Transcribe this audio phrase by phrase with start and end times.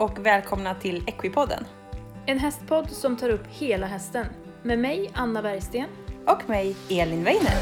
[0.00, 1.64] och välkomna till Equipodden.
[2.26, 4.26] En hästpodd som tar upp hela hästen.
[4.62, 5.86] Med mig, Anna Bergsten.
[6.26, 7.54] Och mig, Elin Weiner.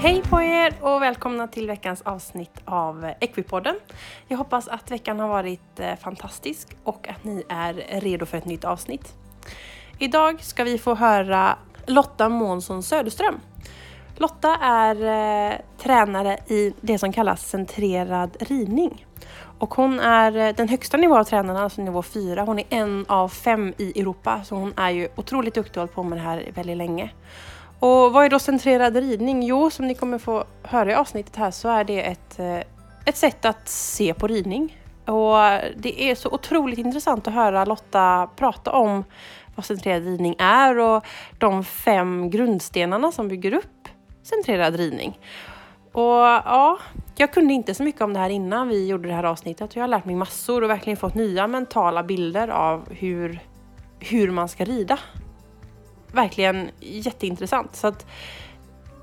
[0.00, 3.76] Hej på er och välkomna till veckans avsnitt av Equipodden.
[4.28, 8.44] Jag hoppas att veckan har varit eh, fantastisk och att ni är redo för ett
[8.46, 9.14] nytt avsnitt.
[9.98, 13.40] Idag ska vi få höra Lotta Månsson Söderström.
[14.16, 14.94] Lotta är
[15.52, 19.06] eh, tränare i det som kallas centrerad ridning.
[19.58, 22.42] Och hon är eh, den högsta nivån av tränarna, alltså nivå 4.
[22.42, 25.82] Hon är en av fem i Europa, så hon är ju otroligt duktig och har
[25.82, 27.10] hållit på med det här väldigt länge.
[27.78, 29.42] Och vad är då centrerad ridning?
[29.42, 32.60] Jo, som ni kommer få höra i avsnittet här så är det ett, eh,
[33.04, 34.78] ett sätt att se på ridning.
[35.04, 35.36] Och
[35.76, 39.04] det är så otroligt intressant att höra Lotta prata om
[39.54, 41.04] vad centrerad ridning är och
[41.38, 43.73] de fem grundstenarna som bygger upp
[44.24, 45.18] centrerad ridning.
[45.92, 46.02] Och
[46.44, 46.78] ja,
[47.16, 49.70] jag kunde inte så mycket om det här innan vi gjorde det här avsnittet.
[49.70, 53.40] och Jag har lärt mig massor och verkligen fått nya mentala bilder av hur,
[54.00, 54.98] hur man ska rida.
[56.12, 57.76] Verkligen jätteintressant.
[57.76, 58.06] Så att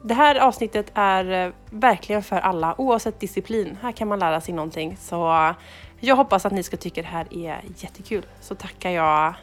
[0.03, 3.77] det här avsnittet är eh, verkligen för alla oavsett disciplin.
[3.81, 4.97] Här kan man lära sig någonting.
[4.99, 5.53] Så eh,
[5.99, 8.25] jag hoppas att ni ska tycka det här är jättekul.
[8.39, 9.33] Så tackar jag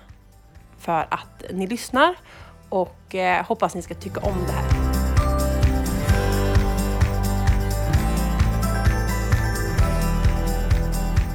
[0.78, 2.14] för att ni lyssnar
[2.68, 4.87] och eh, hoppas ni ska tycka om det här.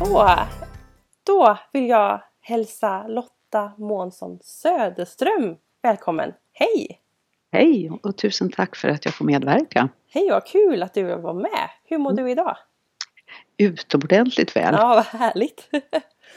[0.06, 0.30] Så,
[1.24, 6.34] då vill jag hälsa Lotta Månsson Söderström välkommen.
[6.54, 7.00] Hej!
[7.52, 9.90] Hej och tusen tack för att jag får medverka.
[10.10, 11.70] Hej, vad kul att du vill vara med.
[11.86, 12.24] Hur mår Mm.
[12.26, 12.58] du idag?
[13.58, 14.74] Utomordentligt väl.
[14.78, 15.70] Ja, vad härligt.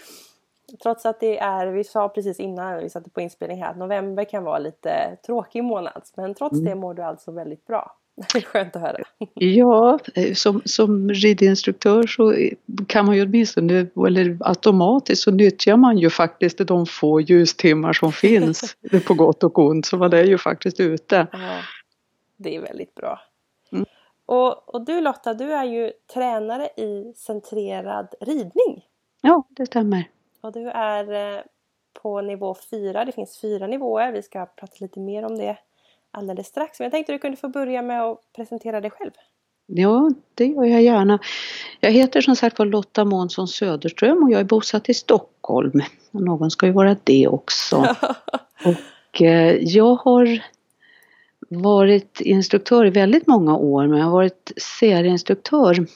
[0.83, 4.25] Trots att det är, vi sa precis innan vi satte på inspelning här att november
[4.25, 6.03] kan vara lite tråkig månad.
[6.17, 6.65] Men trots Mm.
[6.65, 7.97] det mår du alltså väldigt bra.
[8.33, 8.97] Det är skönt att höra.
[9.35, 12.35] Ja, eh, som, som ridinstruktör så
[12.87, 18.13] kan man ju åtminstone, eller automatiskt så nyttjar man ju faktiskt de få ljustimmar som
[18.23, 18.77] finns
[19.07, 19.87] på gott och ont.
[19.87, 21.27] Så det är ju faktiskt ute.
[21.33, 21.59] Ja,
[22.37, 23.21] det är väldigt bra.
[23.73, 23.85] Mm.
[24.27, 28.85] Och, och du Lotta, du är ju tränare i centrerad ridning.
[29.23, 30.09] Ja, det stämmer.
[30.41, 31.43] Och du är eh,
[32.03, 33.05] på nivå 4.
[33.05, 34.13] Det finns fyra nivåer.
[34.13, 35.59] Vi ska prata lite mer om det
[36.11, 36.79] alldeles strax.
[36.79, 39.11] Men jag tänkte att du kunde få börja med att presentera dig själv.
[39.67, 41.19] Ja, det gör jag gärna.
[41.81, 45.83] Jag heter som sagt var Lotta Månsson Söderström och jag är bosatt i Stockholm.
[46.11, 47.97] Någon ska ju vara det också.
[48.65, 50.43] Och eh, jag har
[51.49, 55.87] varit instruktör i väldigt många år men jag har varit serieinstruktör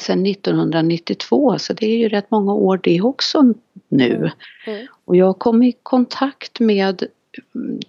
[0.00, 3.54] sedan 1992 så det är ju rätt många år det också
[3.88, 4.30] nu.
[4.66, 4.86] Mm.
[5.04, 7.06] Och jag kom i kontakt med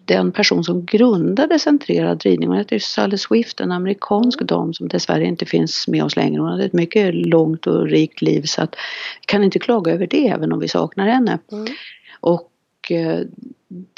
[0.05, 2.49] den person som grundade centrerad ridning.
[2.49, 6.41] Hon heter Sally Swift, en amerikansk dam som dessvärre inte finns med oss längre.
[6.41, 8.75] Hon hade ett mycket långt och rikt liv så att
[9.25, 11.39] kan inte klaga över det även om vi saknar henne.
[11.51, 11.67] Mm.
[12.19, 12.51] Och
[12.91, 13.19] eh,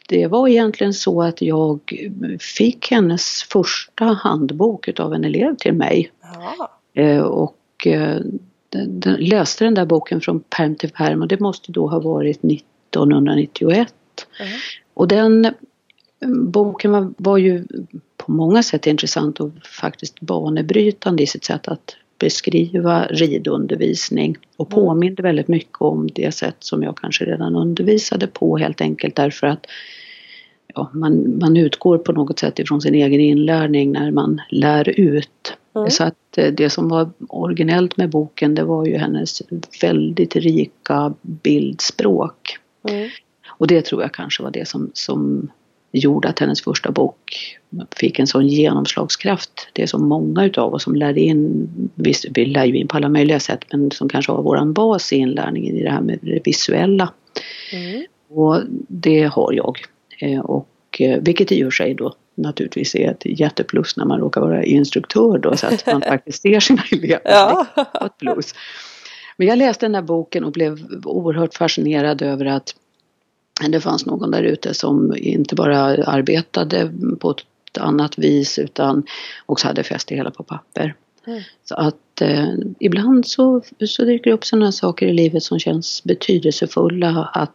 [0.08, 1.80] det var egentligen så att jag
[2.40, 6.12] fick hennes första handbok utav en elev till mig.
[6.22, 6.80] Ja.
[7.02, 8.18] Eh, Och eh,
[9.18, 13.94] läste den där boken från perm till perm och det måste då ha varit 1991.
[14.40, 14.52] Mm.
[14.94, 15.52] Och den eh,
[16.30, 17.66] boken var, var ju
[18.18, 19.52] på många sätt intressant och
[19.82, 24.86] faktiskt banebrytande i sitt sätt att beskriva ridundervisning och Mm.
[24.86, 29.48] påminde väldigt mycket om det sätt som jag kanske redan undervisade på helt enkelt därför
[29.48, 29.66] att
[30.76, 35.58] ja, man, man utgår på något sätt ifrån sin egen inlärning när man lär ut.
[35.76, 35.90] Mm.
[35.90, 39.42] Så att eh, det som var originellt med boken det var ju hennes
[39.82, 42.58] väldigt rika bildspråk.
[42.90, 43.10] Mm.
[43.59, 45.50] Och det tror jag kanske var det som, som
[45.92, 47.56] gjorde att hennes första bok
[47.96, 49.68] fick en sån genomslagskraft.
[49.74, 52.98] Det är så många utav oss som lärde in, visst vi lär ju in på
[52.98, 56.19] alla möjliga sätt men som kanske har våran bas i inlärningen i det här med
[56.22, 57.13] det visuella.
[57.74, 58.06] Mm.
[58.30, 59.78] Och det har jag.
[60.19, 60.68] Eh, Och
[61.00, 64.63] eh, vilket i och för sig då naturligtvis är ett jätteplus när man råkar vara
[64.63, 67.22] instruktör då så att man faktiskt ser sina elever.
[67.25, 67.66] Ja.
[68.06, 68.54] Ett plus.
[69.38, 72.75] Men jag läste den här boken och blev oerhört fascinerad över att
[73.68, 79.04] det fanns någon där ute som inte bara arbetade på ett annat vis utan
[79.46, 80.96] också hade fäst det hela på papper.
[81.28, 81.42] Mm.
[81.64, 86.04] Så att eh, ibland så, så dyker det upp sådana saker i livet som känns
[86.04, 87.52] betydelsefulla att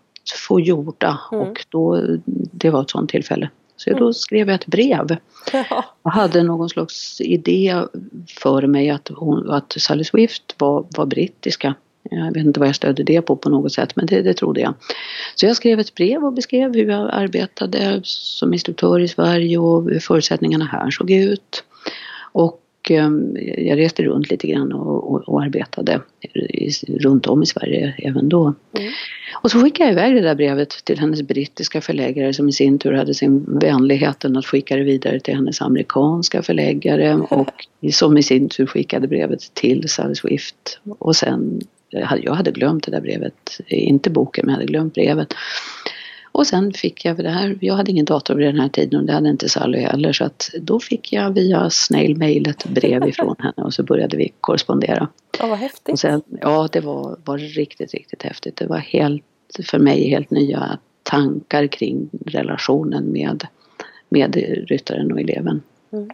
[0.49, 1.49] få gjorda Mm.
[1.49, 2.06] och då,
[2.53, 3.51] det var ett sådant tillfälle.
[3.77, 5.17] Så då skrev jag ett brev.
[5.53, 5.85] Ja.
[6.03, 7.83] Jag hade någon slags idé
[8.29, 11.75] för mig att, hon, att Sally Swift var, var brittiska.
[12.11, 14.61] Jag vet inte vad jag stödde det på på något sätt men det, det trodde
[14.61, 14.75] jag.
[15.35, 19.91] Så jag skrev ett brev och beskrev hur jag arbetade som instruktör i Sverige och
[19.91, 21.65] hur förutsättningarna här såg ut.
[22.33, 22.61] Och
[22.91, 26.01] ehm, jag reste runt lite grann och, och, och arbetade
[26.35, 28.55] i, runt om i Sverige även då.
[28.79, 28.93] Mm.
[29.43, 32.79] Och så skickade jag iväg det där brevet till hennes brittiska förläggare som i sin
[32.79, 37.51] tur hade sin vänligheten att skicka det vidare till hennes amerikanska förläggare och
[37.93, 40.81] som i sin tur skickade brevet till Sally Swift.
[40.99, 45.34] Och sen, jag hade glömt det där brevet, inte boken men jag hade glömt brevet.
[46.34, 49.06] Och sen fick jag det här, jag hade ingen dator vid den här tiden och
[49.06, 53.08] det hade inte Sally heller så att då fick jag via snail mail ett brev
[53.08, 55.08] ifrån henne och så började vi korrespondera.
[55.38, 55.92] Ja, vad häftigt.
[55.92, 58.56] Och sen, ja, det var, var riktigt, riktigt häftigt.
[58.56, 59.25] Det var helt,
[59.70, 63.46] för mig helt nya tankar kring relationen med,
[64.08, 64.36] med
[64.69, 65.62] ryttaren och eleven.
[65.92, 66.10] Mm.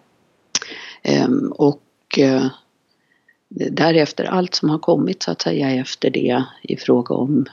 [1.03, 2.47] Ehm, och eh,
[3.51, 7.47] därefter, allt som har kommit så att säga efter det i fråga om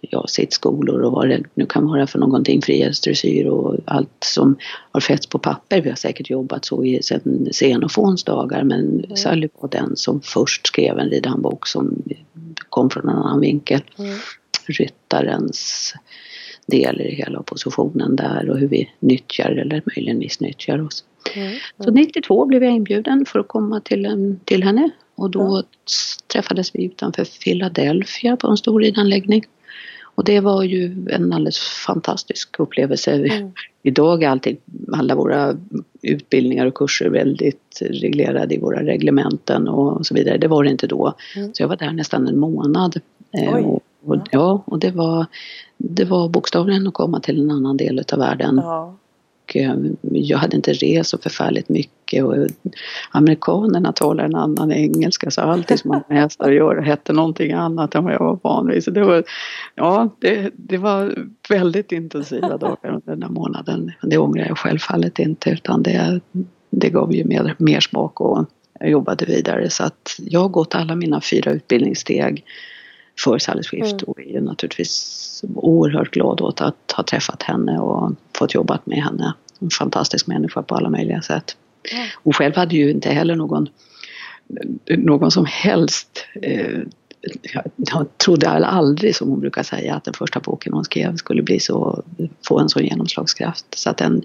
[0.00, 4.56] ja, sittskolor och vad det nu kan vara för någonting, frihetsdressyr och allt som
[4.92, 5.80] har fästs på papper.
[5.80, 9.16] Vi har säkert jobbat så i sen Xenofons dagar men mm.
[9.16, 12.02] Sally var den som först skrev en ridhandbok som
[12.68, 13.80] kom från en annan vinkel.
[13.98, 14.16] Mm.
[14.66, 15.94] Ryttarens
[16.66, 21.04] del i hela positionen där och hur vi nyttjar eller möjligen missnyttjar oss.
[21.34, 21.52] Mm.
[21.78, 25.62] Så 92 blev jag inbjuden för att komma till, en, till henne och då
[26.32, 29.44] träffades vi utanför Philadelphia på en stor ridanläggning.
[30.14, 33.12] Och det var ju en alldeles fantastisk upplevelse.
[33.12, 33.52] Mm.
[33.82, 34.56] Idag är allting,
[34.92, 35.56] alla våra
[36.02, 40.38] utbildningar och kurser väldigt reglerade i våra reglementen och så vidare.
[40.38, 41.14] Det var det inte då.
[41.36, 41.54] Mm.
[41.54, 43.00] Så jag var där nästan en månad.
[43.32, 43.62] Eh, Oj.
[43.62, 45.26] Och, och, ja, och det var,
[45.76, 48.60] det var bokstavligen att komma till en annan del av världen.
[48.62, 48.96] Ja.
[49.44, 52.46] Och eh, jag hade inte rest så förfärligt mycket och eh,
[53.10, 57.94] amerikanerna talar en annan engelska så allting som man med hästar gör hette någonting annat
[57.94, 58.84] än vad jag var van vid.
[58.84, 59.24] Så det var,
[59.74, 61.14] ja, det, det var
[61.48, 63.92] väldigt intensiva dagar under den här månaden.
[64.02, 66.20] Det ångrar jag självfallet inte utan det,
[66.70, 68.44] det gav ju mer, mer smak och
[68.80, 72.44] jag jobbade vidare så att jag har gått alla mina fyra utbildningssteg
[73.18, 74.04] för Sally Swift Mm.
[74.06, 79.34] och är naturligtvis oerhört glad åt att ha träffat henne och fått jobbat med henne.
[79.60, 81.56] En fantastisk människa på alla möjliga sätt.
[81.92, 81.98] Ja.
[82.22, 83.68] Hon själv hade ju inte heller någon,
[84.98, 86.78] någon som helst eh,
[87.76, 91.60] jag- trodde aldrig, som hon brukar säga, att den första boken hon skrev skulle bli
[91.60, 92.02] så,
[92.48, 93.66] få en sån genomslagskraft.
[93.78, 94.22] Så att den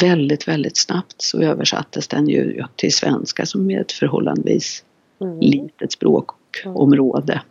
[0.00, 4.84] väldigt, väldigt snabbt så översattes den ju till svenska som är ett förhållandevis
[5.22, 5.40] Mm.
[5.40, 5.92] litet
[6.58, 7.42] språkområde.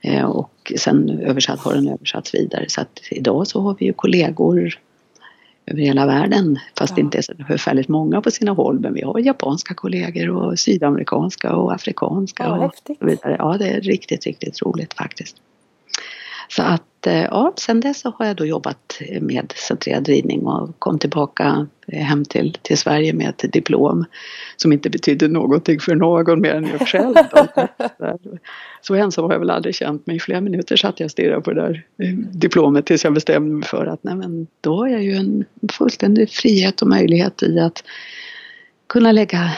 [0.00, 3.92] Eh, och sen översatt, har den översatts vidare så att idag så har vi ju
[3.92, 4.78] kollegor
[5.66, 6.58] över hela världen.
[6.78, 6.94] Fast Ja.
[6.94, 10.58] det inte är så förfärligt många på sina håll men vi har japanska kollegor och
[10.58, 13.36] sydamerikanska och afrikanska Ja, och så vidare.
[13.38, 15.36] Ja, det är riktigt, riktigt roligt faktiskt.
[16.48, 20.98] Så att ja, sen dess så har jag då jobbat med centrerad ridning och kom
[20.98, 24.04] tillbaka eh, hem till, till Sverige med ett diplom
[24.56, 27.14] som inte betydde någonting för någon mer än jag själv.
[28.80, 30.16] Så ensam har jag väl aldrig känt mig.
[30.16, 33.54] I flera minuter satt jag och stirrade på det där eh, diplomet tills jag bestämde
[33.54, 37.60] mig för att nej men då har jag ju en fullständig frihet och möjlighet i
[37.60, 37.84] att
[38.86, 39.50] kunna lägga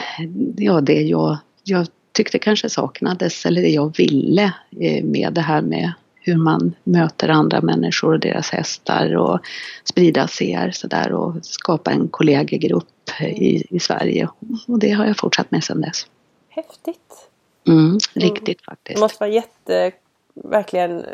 [0.57, 5.61] ja, det jag, jag tyckte kanske saknades eller det jag ville eh, med det här
[5.61, 5.91] med
[6.29, 9.39] hur man möter andra människor och deras hästar och
[9.83, 12.85] sprida CR sådär och skapa en kollegegrupp
[13.21, 14.29] i, i Sverige.
[14.67, 16.07] Och det har jag fortsatt med sedan dess.
[16.49, 17.29] Häftigt.
[17.67, 18.99] Mm, riktigt Det faktiskt.
[18.99, 19.91] måste vara jätte,
[20.33, 21.05] verkligen, eh,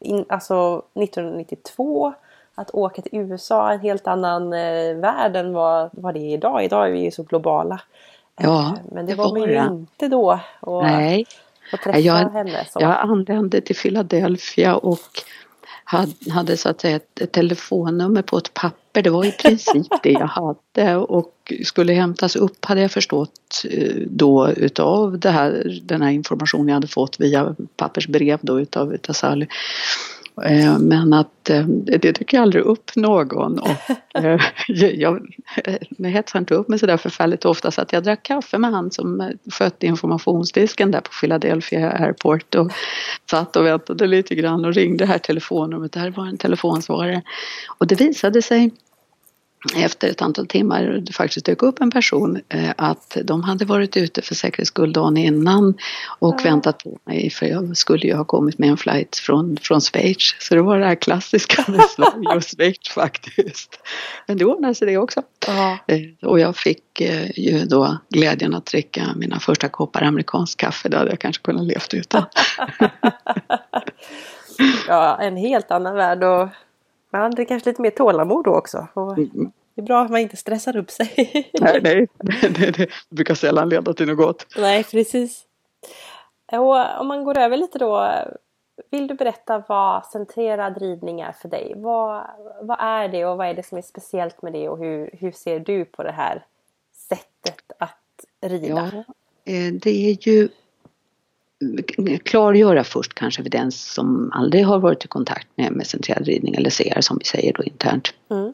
[0.00, 2.12] in, alltså 1992
[2.54, 6.64] att åka till USA, en helt annan eh, värld än vad, vad det är idag.
[6.64, 7.74] Idag är vi ju så globala.
[7.74, 9.66] Eh, Ja, Men det, det var man ju det.
[9.70, 10.40] inte då.
[10.60, 11.26] Och Nej,
[11.70, 12.66] få träffa Jag- henne.
[12.72, 12.80] Så.
[12.80, 15.00] jag anlände till Philadelphia och
[15.84, 19.02] hade, hade så att säga ett, ett telefonnummer på ett papper.
[19.02, 23.94] Det var i princip det jag hade och skulle hämtas upp hade jag förstått eh,
[24.06, 28.92] då utav det här, den här informationen jag hade fått via pappersbrev då utav.
[28.92, 29.46] Eh,
[30.80, 33.68] Men att eh, det dyker jag aldrig upp någon och
[34.14, 35.34] eh, jag,
[35.98, 38.90] jag hetsar inte upp mig sådär förfärligt ofta så att jag drack kaffe med han
[38.90, 42.72] som eh, skötte informationsdisken där på Philadelphia Airport och
[43.30, 45.92] satt och väntade lite grann och ringde det här telefonnumret.
[45.92, 47.22] Det här var en telefonsvarare.
[47.78, 48.70] Och det visade sig
[49.76, 53.96] efter ett antal timmar det faktiskt dök upp en person eh, att de hade varit
[53.96, 55.74] ute för säkerhets skull dagen innan
[56.18, 56.44] och Ja.
[56.44, 60.34] väntat på mig för jag skulle ju ha kommit med en flight från, från Schweiz.
[60.38, 63.80] Så det var det här klassiska med Sverige och Schweiz faktiskt.
[64.26, 65.22] Men det ordnade sig det också.
[65.46, 65.78] Ja.
[65.86, 70.88] Eh, Och jag fick eh, ju då glädjen att dricka mina första koppar amerikansk kaffe.
[70.88, 72.24] Det hade jag kanske kunnat levt utan.
[74.88, 76.22] ja, en helt annan värld
[77.10, 78.88] och man hade kanske lite mer tålamod då också.
[78.94, 79.52] Och, Mm.
[79.78, 81.12] Det är bra att man inte stressar upp sig.
[81.60, 84.46] nej, nej, det, det, det brukar sällan leda till något gott.
[84.56, 85.44] Nej, precis.
[86.52, 88.12] Och om man går över lite då.
[88.90, 91.72] Vill du berätta vad centrerad ridning är för dig?
[91.76, 92.26] Vad,
[92.62, 95.32] vad är det och vad är det som är speciellt med det och hur, hur
[95.32, 96.44] ser du på det här
[97.08, 98.90] sättet att rida?
[98.94, 99.04] Ja,
[99.52, 100.48] eh, det är ju
[102.22, 106.54] klargöra först kanske för den som aldrig har varit i kontakt med, med centrerad ridning
[106.54, 108.14] eller CR som vi säger då internt.
[108.30, 108.52] Mm.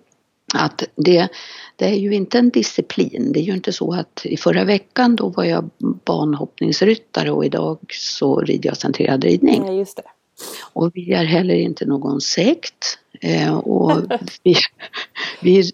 [0.55, 1.29] Att det,
[1.77, 3.33] det är ju inte en disciplin.
[3.33, 5.71] Det är ju inte så att i förra veckan då var jag
[6.05, 9.63] banhoppningsryttare och idag så rider jag centrerad ridning.
[9.63, 10.03] Nej, just det.
[10.73, 12.99] Och vi är heller inte någon sekt.
[13.21, 14.03] Eh, och
[14.43, 14.55] vi,
[15.41, 15.73] vi,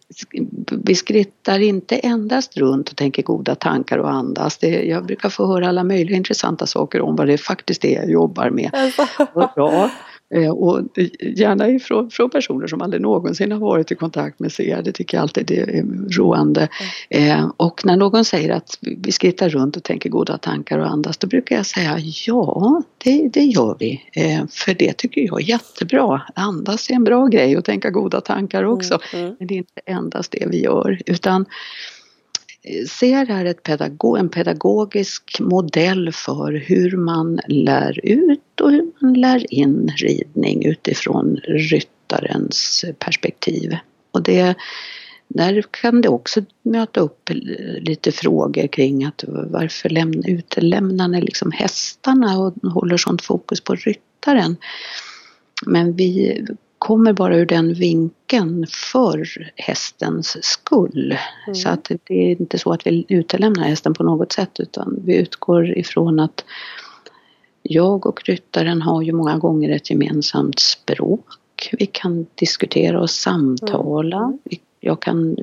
[0.70, 4.58] vi skrittar inte endast runt och tänker goda tankar och andas.
[4.58, 8.10] Det, jag brukar få höra alla möjliga intressanta saker om vad det faktiskt är jag
[8.10, 8.70] jobbar med.
[8.74, 9.06] Alltså.
[9.34, 9.90] Ja, Eh,
[10.52, 10.80] och
[11.20, 15.16] gärna ifrån, från personer som aldrig någonsin har varit i kontakt med CR, det tycker
[15.16, 15.84] jag alltid är
[16.18, 16.68] roande.
[17.10, 17.50] Mm.
[17.56, 21.26] och när någon säger att vi skrittar runt och tänker goda tankar och andas, då
[21.26, 24.02] brukar jag säga ja, det, det gör vi.
[24.12, 26.22] Eh, för det tycker jag är jättebra.
[26.34, 28.98] Andas är en bra grej och tänka goda tankar också.
[29.12, 29.24] Mm.
[29.24, 29.36] Mm.
[29.38, 31.46] Men det är inte endast det vi gör, utan
[32.88, 39.14] ser här ett pedagog, en pedagogisk modell för hur man lär ut och hur man
[39.14, 43.76] lär in ridning utifrån ryttarens perspektiv.
[44.12, 44.54] Och det,
[45.28, 47.30] där kan det också möta upp
[47.80, 53.74] lite frågor kring att varför lämna, utelämnar ni liksom hästarna och håller sånt fokus på
[53.74, 54.56] ryttaren?
[55.66, 56.44] Men vi
[56.80, 61.16] kommer bara ur den vinkeln för hästens skull.
[61.46, 61.54] Mm.
[61.54, 65.16] Så att det är inte så att vi utelämnar hästen på något sätt utan vi
[65.16, 66.44] utgår ifrån att
[67.62, 71.70] jag och ryttaren har ju många gånger ett gemensamt språk.
[71.72, 74.16] Vi kan diskutera och samtala.
[74.16, 74.38] Mm.
[74.80, 75.36] Jag kan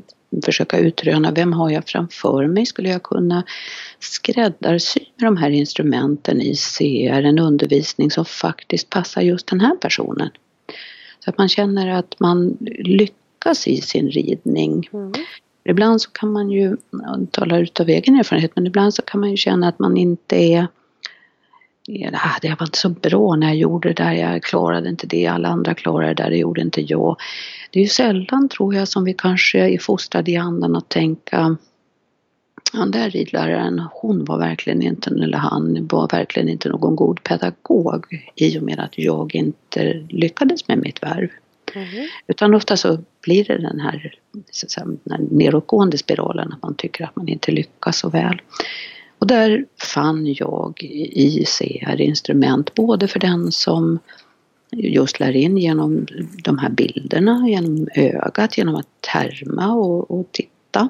[0.46, 2.66] försöka utröna vem har jag framför mig?
[2.66, 3.44] Skulle jag kunna
[4.00, 9.76] skräddarsy med de här instrumenten i CR en undervisning som faktiskt passar just den här
[9.76, 10.30] personen?
[11.20, 14.90] Så att man känner att man lyckas i sin ridning.
[14.94, 15.12] Mm.
[15.70, 19.32] Ibland så kan man ju, jag talar utav egen erfarenhet, men ibland så kan man
[19.32, 20.68] ju känna att man inte är
[22.14, 25.28] ah, det var inte så bra när jag gjorde det där, jag klarade inte det,
[25.28, 27.18] alla andra klarade det där, det gjorde inte jag.
[27.72, 31.58] Det är ju sällan tror jag som vi kanske är fostrade i andan att tänka
[32.72, 38.06] den där ridläraren, hon var verkligen inte, eller han var verkligen inte någon god pedagog
[38.36, 41.30] i och med att jag inte lyckades med mitt värv.
[41.76, 42.08] Mm.
[42.28, 44.16] Utan ofta så blir det den här,
[44.52, 48.42] så säga, den nedåtgående spiralen att man tycker att man inte lyckas så väl.
[49.20, 50.84] Och där fann jag
[51.14, 54.00] i CR instrument både för den som
[54.72, 56.06] just lär in genom
[56.44, 60.90] de här bilderna, genom ögat, genom att härma och, och titta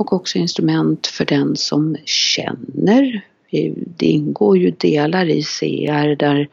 [0.00, 3.20] och också instrument för den som känner.
[3.96, 6.48] Det ingår ju delar i CR där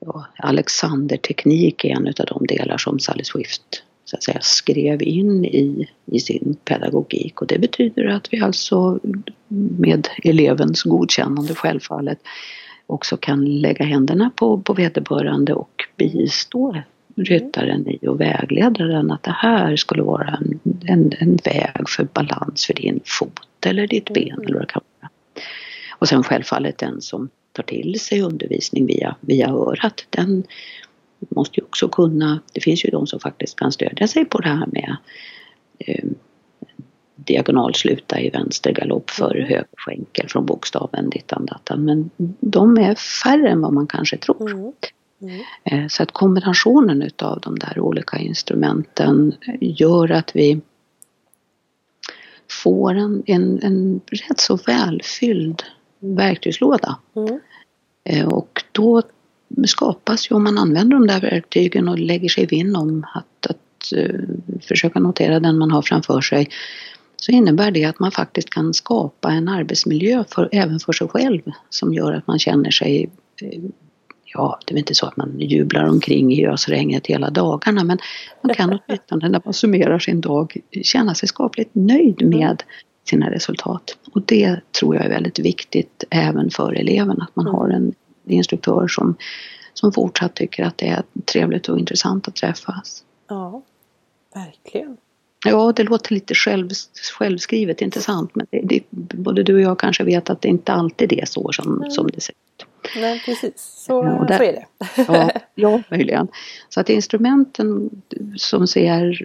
[0.00, 5.44] ja, Alexander-teknik är en av de delar som Sally Swift så att säga, skrev in
[5.44, 9.00] i, i sin pedagogik och det betyder att vi alltså
[9.78, 12.18] med elevens godkännande självfallet
[12.86, 16.82] också kan lägga händerna på, på vederbörande och bistå
[17.16, 22.04] ryttaren i och vägleda den att det här skulle vara en, en, en väg för
[22.04, 25.10] balans för din fot eller ditt ben eller vad det kan vara.
[25.90, 30.44] Och sen självfallet den som tar till sig undervisning via, via örat, den
[31.28, 34.48] måste ju också kunna, det finns ju de som faktiskt kan stödja sig på det
[34.48, 34.96] här med
[35.78, 36.04] eh,
[37.16, 39.48] diagonalsluta i vänster galopp för mm.
[39.48, 41.84] höger skänkel från bokstaven dittan dattan.
[41.84, 44.50] Men de är färre än vad man kanske tror.
[44.50, 44.72] Mm.
[45.24, 45.88] Mm.
[45.88, 50.60] Så att kombinationen utav de där olika instrumenten gör att vi
[52.50, 55.62] får en, en, en rätt så välfylld
[55.98, 56.98] verktygslåda.
[57.16, 57.40] Mm.
[58.04, 59.02] Eh, och då
[59.66, 63.92] skapas ju, om man använder de där verktygen och lägger sig vinn om att, att
[63.96, 64.20] uh,
[64.60, 66.48] försöka notera den man har framför sig,
[67.16, 71.40] så innebär det att man faktiskt kan skapa en arbetsmiljö för, även för sig själv
[71.68, 73.10] som gör att man känner sig
[74.34, 77.98] ja, det är inte så att man jublar omkring i ösregnet hela dagarna men
[78.42, 82.38] man kan åtminstone när man summerar sin dag känna sig skapligt nöjd mm.
[82.38, 82.62] med
[83.04, 83.98] sina resultat.
[84.12, 87.58] Och det tror jag är väldigt viktigt även för eleven att man mm.
[87.58, 87.94] har en
[88.26, 89.16] instruktör som,
[89.74, 93.04] som fortsatt tycker att det är trevligt och intressant att träffas.
[93.28, 93.62] Ja,
[94.34, 94.96] verkligen.
[95.44, 96.68] Ja, det låter lite själv,
[97.18, 98.30] självskrivet, inte sant?
[98.34, 98.82] Men det, det,
[99.16, 101.90] både du och jag kanske vet att det inte alltid är så som, mm.
[101.90, 102.66] som det ser ut.
[102.96, 103.84] Nej, precis.
[103.86, 104.66] Så, ja, där, så är det.
[105.12, 106.28] ja, ja, möjligen.
[106.68, 107.90] Så att instrumenten
[108.36, 109.24] som CR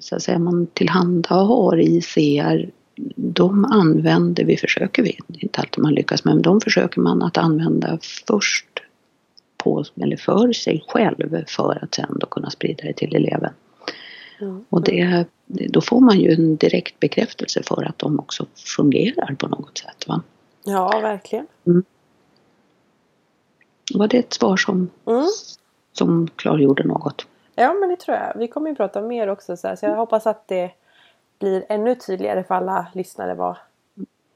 [0.00, 2.70] så att säga, man tillhandahar i CR
[3.16, 7.98] de använder vi, försöker vi, inte alltid man lyckas men de försöker man att använda
[8.26, 8.66] först
[9.56, 13.52] på, eller för sig själv för att sen då kunna sprida det till eleven.
[14.68, 19.48] Och det, då får man ju en direkt bekräftelse för att de också fungerar på
[19.48, 20.08] något sätt.
[20.08, 20.22] Va?
[20.64, 21.46] Ja, verkligen.
[21.66, 21.84] Mm.
[23.94, 25.26] Var det ett svar som, mm.
[25.92, 27.26] som klargjorde något?
[27.54, 28.32] Ja, men det tror jag.
[28.36, 30.70] Vi kommer ju prata mer också så, här, så jag hoppas att det
[31.38, 33.56] blir ännu tydligare för alla lyssnare vad,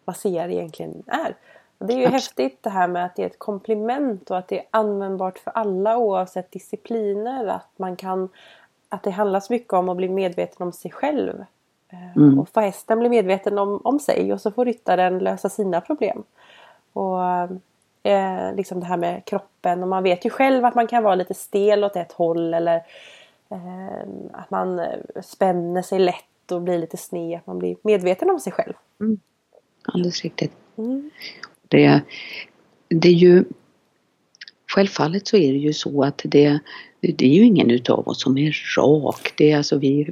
[0.05, 1.37] vad CR egentligen är.
[1.79, 2.23] Och det är ju Absolut.
[2.23, 5.51] häftigt det här med att det är ett komplement och att det är användbart för
[5.51, 7.47] alla oavsett discipliner.
[7.47, 8.29] Att man kan
[8.95, 11.45] att det handlar så mycket om att bli medveten om sig själv.
[11.89, 12.39] Eh, mm.
[12.39, 16.23] Och få hästen bli medveten om, om sig och så får ryttaren lösa sina problem.
[16.93, 17.23] Och
[18.03, 21.15] eh, liksom det här med kroppen och man vet ju själv att man kan vara
[21.15, 22.77] lite stel åt ett håll eller
[23.51, 24.01] eh,
[24.33, 24.87] att man
[25.23, 27.39] spänner sig lätt och blir lite sned.
[27.39, 28.73] Att man blir medveten om sig själv.
[29.01, 29.19] Mm.
[29.85, 30.53] Alldeles riktigt.
[30.77, 31.11] Mm.
[31.69, 32.01] Det,
[32.89, 33.45] det är ju
[34.75, 36.59] Självfallet så är det ju så att det,
[37.13, 39.33] det är ju ingen utav oss som är rak.
[39.37, 40.11] Det är alltså vi,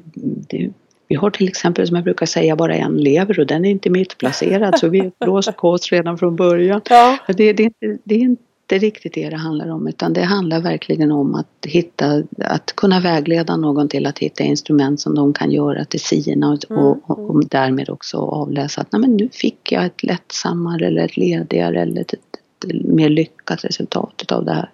[0.48, 0.70] det,
[1.08, 3.90] vi har till exempel som jag brukar säga bara en lever och den är inte
[3.90, 6.80] mittplacerad så vi är ett blåst kors redan från början.
[6.90, 7.18] Ja.
[7.26, 7.72] Det, det,
[8.04, 12.22] det är inte riktigt det det handlar om utan det handlar verkligen om att hitta,
[12.38, 16.70] att kunna vägleda någon till att hitta instrument som de kan göra till sina och,
[16.70, 16.84] mm.
[16.84, 21.04] och, och, och därmed också avläsa att Nej, men nu fick jag ett lättsammare eller
[21.04, 24.70] ett ledigare eller ett, ett mer lyckat resultat av det här.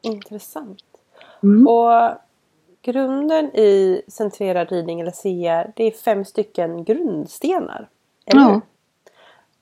[0.00, 0.84] Intressant.
[1.42, 1.66] Mm.
[1.66, 2.18] Och
[2.82, 7.88] grunden i centrerad ridning eller CR det är fem stycken grundstenar.
[8.26, 8.60] Eller ja.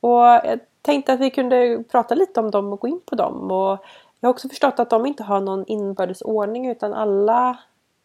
[0.00, 3.50] Och jag tänkte att vi kunde prata lite om dem och gå in på dem.
[3.50, 3.78] Och
[4.20, 7.58] jag har också förstått att de inte har någon inbördes ordning utan alla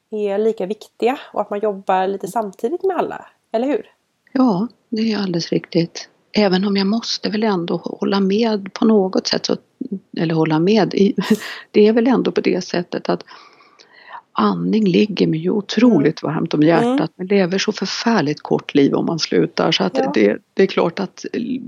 [0.10, 3.26] är lika viktiga och att man jobbar lite samtidigt med alla.
[3.52, 3.92] Eller hur?
[4.32, 6.10] Ja, det är alldeles riktigt.
[6.32, 9.58] Även om jag måste väl ändå hålla med på något sätt, så,
[10.18, 10.94] eller hålla med,
[11.72, 13.24] det är väl ändå på det sättet att
[14.34, 16.36] andning ligger mig ju otroligt mm.
[16.36, 16.88] varmt om hjärtat.
[16.90, 17.10] Mm.
[17.16, 20.12] Man lever så förfärligt kort liv om man slutar så att ja.
[20.14, 21.26] det, det, är klart att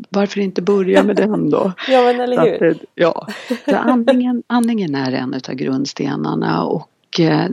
[0.10, 1.72] varför inte börja med den då?
[1.88, 2.72] ja men eller hur.
[2.72, 3.28] Att, ja,
[3.66, 7.46] så andningen, andningen är en av grundstenarna och eh,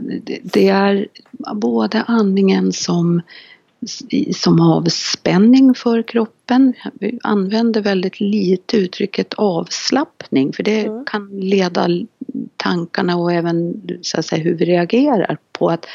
[0.43, 1.07] det är
[1.53, 3.21] både andningen som
[4.35, 6.73] som avspänning för kroppen.
[6.93, 11.05] Vi använder väldigt lite uttrycket avslappning för det mm.
[11.05, 11.87] kan leda
[12.57, 15.85] tankarna och även så att säga, hur vi reagerar på att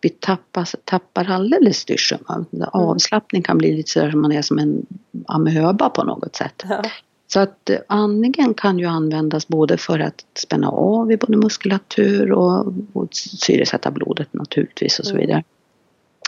[0.00, 2.24] vi tappar, tappar alldeles styrseln.
[2.28, 2.68] Mm.
[2.72, 4.86] Avslappning kan bli lite sådär som man är som en
[5.26, 6.62] amöba på något sätt.
[6.68, 6.82] Ja.
[7.26, 12.74] Så att andningen kan ju användas både för att spänna av i både muskulatur och,
[12.92, 15.20] och syresätta blodet naturligtvis och så mm.
[15.20, 15.42] vidare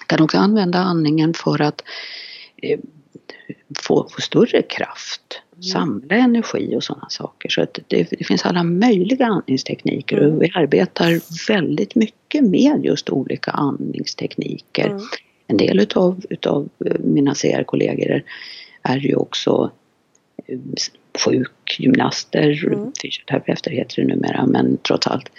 [0.06, 1.82] kan också använda andningen för att
[2.56, 2.78] eh,
[3.78, 5.62] få, få, större kraft, mm.
[5.62, 7.48] samla energi och sådana saker.
[7.48, 10.32] Så att det, det finns alla möjliga andningstekniker mm.
[10.36, 14.86] och vi arbetar väldigt mycket med just olika andningstekniker.
[14.86, 15.02] Mm.
[15.46, 18.22] En del utav, utav eh, mina CR-kollegor
[18.82, 19.70] är ju också
[20.46, 20.58] eh,
[21.24, 22.92] sjukgymnaster, mm.
[23.02, 25.30] fysioterapeuter heter det numera men trots allt.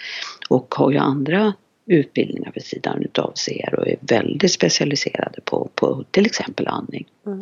[0.48, 1.52] Och har ju andra
[1.86, 7.06] utbildningar vid sidan utav CR och är väldigt specialiserade på, på till exempel andning.
[7.26, 7.40] Mm.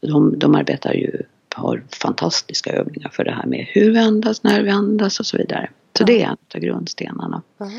[0.00, 1.22] De, de arbetar ju,
[1.54, 5.36] har fantastiska övningar för det här med hur vi andas, när vi andas och så
[5.36, 5.70] vidare.
[5.98, 6.14] Så mm.
[6.14, 7.42] det är en av grundstenarna.
[7.60, 7.72] Mm.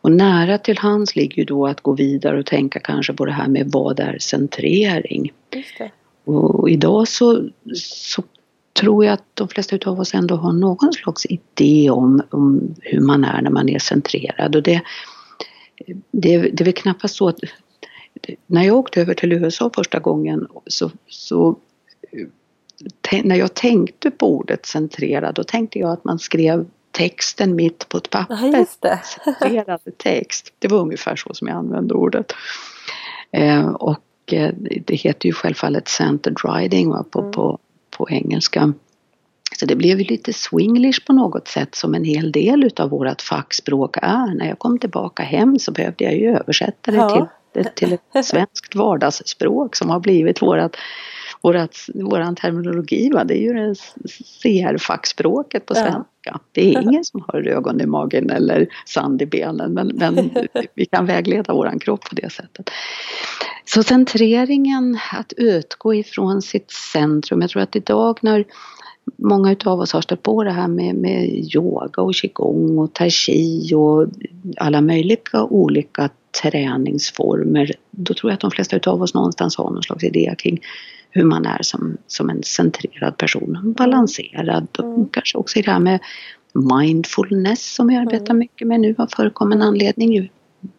[0.00, 3.32] Och nära till hands ligger ju då att gå vidare och tänka kanske på det
[3.32, 5.32] här med vad är centrering?
[6.24, 8.22] Och idag så, så
[8.80, 13.00] tror jag att de flesta utav oss ändå har någon slags idé om, om hur
[13.00, 14.56] man är när man är centrerad.
[14.56, 14.82] Och det,
[16.10, 17.38] det, det är väl knappast så att
[18.46, 21.56] när jag åkte över till USA första gången så, så
[23.24, 27.96] när jag tänkte på ordet centrerad då tänkte jag att man skrev texten mitt på
[27.96, 28.38] ett papper.
[28.52, 29.00] Ja, just det.
[29.24, 30.52] Centrerad text.
[30.58, 32.32] Det var ungefär så som jag använde ordet.
[33.30, 34.50] Eh, och eh,
[34.86, 37.32] det heter ju självfallet centered riding va, på, mm.
[37.32, 37.58] på,
[37.90, 38.72] på engelska.
[39.58, 43.22] Så det blev ju lite swinglish på något sätt som en hel del utav vårat
[43.22, 44.34] fackspråk är.
[44.34, 47.28] När jag kom tillbaka hem så behövde jag ju översätta det ja.
[47.52, 50.76] till, till ett svenskt vardagsspråk som har blivit vårat
[51.42, 53.24] Vårat, våran terminologi, va?
[53.24, 53.74] det är ju det
[54.42, 56.04] CR-fackspråket på svenska.
[56.24, 56.40] Ja.
[56.52, 60.30] Det är ingen som har ögon i magen eller sand i benen men, men
[60.74, 62.70] vi kan vägleda våran kropp på det sättet.
[63.64, 67.40] Så centreringen, att utgå ifrån sitt centrum.
[67.40, 68.44] Jag tror att idag när
[69.16, 73.10] många utav oss har stött på det här med, med yoga och qigong och tai
[73.10, 74.06] chi och
[74.56, 76.10] alla möjliga olika
[76.42, 77.72] träningsformer.
[77.90, 80.60] Då tror jag att de flesta utav oss någonstans har någon slags idé kring
[81.10, 85.08] hur man är som, som en centrerad person, balanserad och Mm.
[85.08, 86.00] kanske också i det här med
[86.54, 88.38] mindfulness som vi arbetar Mm.
[88.38, 90.30] mycket med nu av förekommande anledning.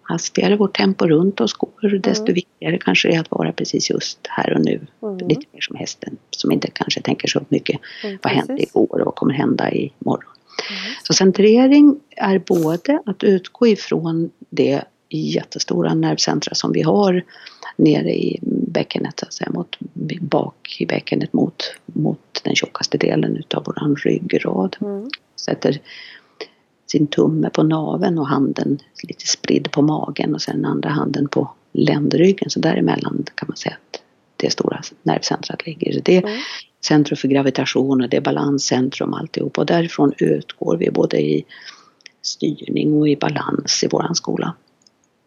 [0.02, 2.34] Hastigare vårt tempo runt oss går desto Mm.
[2.34, 4.88] viktigare kanske det är att vara precis just här och nu.
[5.04, 5.18] Mm.
[5.18, 9.06] Lite mer som hästen som inte kanske tänker så mycket Mm, vad hände igår och
[9.06, 10.34] vad kommer hända imorgon.
[10.70, 10.94] Mm.
[11.04, 17.24] Så centrering är både att utgå ifrån det jättestora nervcentra som vi har
[17.76, 19.78] nere i bäckenet, så att säga, mot,
[20.22, 24.78] bak i bäckenet mot, mot den tjockaste delen utav våran ryggrad.
[24.82, 25.10] Mm.
[25.36, 25.80] Sätter
[26.88, 31.50] sin tumme på naveln och handen lite spridd på magen och sen andra handen på
[31.72, 32.50] ländryggen.
[32.50, 34.02] Så däremellan kan man säga att
[34.38, 36.02] det stora nervcentrat ligger.
[36.02, 36.40] Det är Mm.
[36.86, 41.46] centrum för gravitation och det är balanscentrum alltihop och därifrån utgår vi både i
[42.22, 44.56] styrning och i balans i våran skola.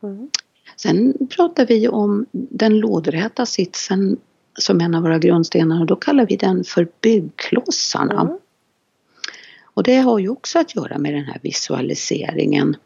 [0.02, 0.30] Mm.
[0.76, 4.16] Sen pratar vi om den lådräta sitsen
[4.58, 8.20] som en av våra grundstenar och då kallar vi den för byggklossarna.
[8.20, 8.38] Mm.
[9.80, 12.76] Och det har ju också att göra med den här visualiseringen.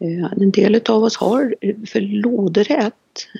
[0.00, 2.94] Eh, En del av oss har eh, för lådrätt,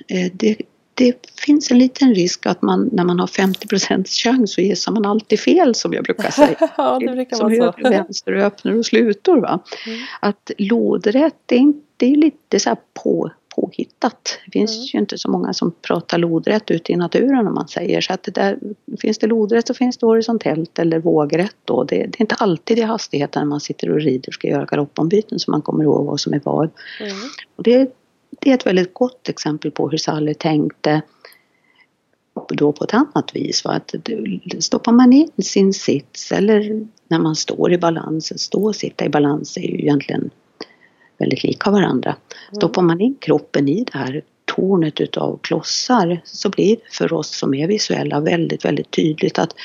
[0.07, 0.57] eh, det,
[0.93, 5.05] det finns en liten risk att man när man har 50% chans så gissar man
[5.05, 6.55] alltid fel som jag brukar säga.
[6.77, 7.89] ja, det brukar som höger, så.
[7.89, 9.37] vänster och öppnar och slutor.
[9.37, 9.59] Va?
[9.85, 9.99] Mm.
[10.19, 14.39] Att lådrätt det är, inte, det är lite så här på, påhittat.
[14.45, 14.85] Det finns Mm.
[14.85, 18.23] ju inte så många som pratar lodrätt ute i naturen om man säger så att
[18.23, 18.59] det där,
[19.01, 21.83] finns det lodrätt så finns det horisontellt eller vågrätt då.
[21.83, 24.65] Det, det är inte alltid i hastigheten när man sitter och rider och ska göra
[24.65, 26.69] galoppombyten som man kommer ihåg vad som är vad.
[26.99, 27.15] Mm.
[27.55, 27.95] Och det,
[28.39, 31.01] det är ett väldigt gott exempel på hur Sally tänkte
[32.47, 33.65] då på ett annat vis.
[33.65, 33.71] Va?
[33.71, 33.95] Att
[34.59, 39.09] stoppar man in sin sits eller när man står i balans, stå och sitta i
[39.09, 40.29] balans är ju egentligen
[41.19, 42.15] väldigt lika varandra.
[42.51, 44.23] Stoppar man in kroppen i det här
[44.55, 49.55] tornet utav klossar så blir det för oss som är visuella väldigt, väldigt tydligt att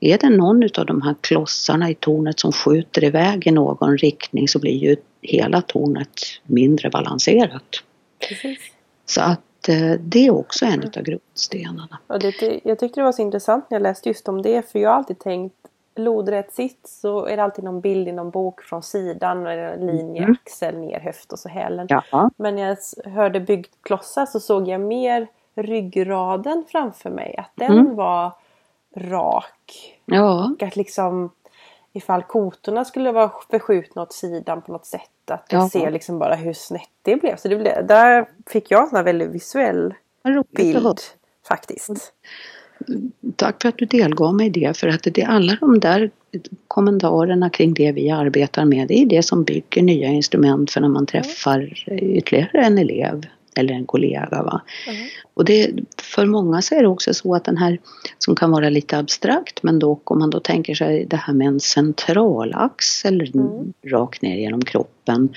[0.00, 4.48] är det någon utav de här klossarna i tornet som skjuter iväg i någon riktning
[4.48, 7.82] så blir ju hela tornet mindre balanserat.
[8.28, 8.58] Precis.
[9.06, 11.98] Så att eh, det är också en utav grundstenarna.
[12.06, 14.78] Och det, jag tyckte det var så intressant när jag läste just om det för
[14.78, 15.54] jag har alltid tänkt
[15.98, 19.86] lodrätt sits så är det alltid någon bild i någon bok från sidan eller en
[19.86, 20.36] linje, Mm.
[20.44, 21.86] axel, ner, höft och så hälen.
[21.90, 22.62] Ja, Men när
[23.02, 27.34] jag hörde byggklossar så såg jag mer ryggraden framför mig.
[27.38, 27.94] Att den Mm.
[27.94, 28.32] var
[28.96, 29.98] rak.
[30.04, 31.30] ja, Och att liksom
[31.92, 35.30] ifall kotorna skulle vara förskjutna åt sidan på något sätt.
[35.30, 35.68] Att jag Ja.
[35.68, 37.36] ser liksom bara hur snett det blev.
[37.36, 39.94] Så det blev, där fick jag en väldigt visuell
[40.50, 41.00] bild
[41.48, 42.12] faktiskt.
[43.36, 46.10] Tack för att du delgav mig det för att det är alla de där
[46.68, 50.88] kommentarerna kring det vi arbetar med det är det som bygger nya instrument för när
[50.88, 53.22] man träffar ytterligare en elev
[53.56, 54.42] eller en kollega.
[54.42, 54.60] Va?
[54.88, 55.08] Mm.
[55.34, 57.78] Och det, för många så är det också så att den här
[58.18, 61.46] som kan vara lite abstrakt men dock om man då tänker sig det här med
[61.46, 63.72] en centralaxel Mm.
[63.86, 65.28] rakt ner genom kroppen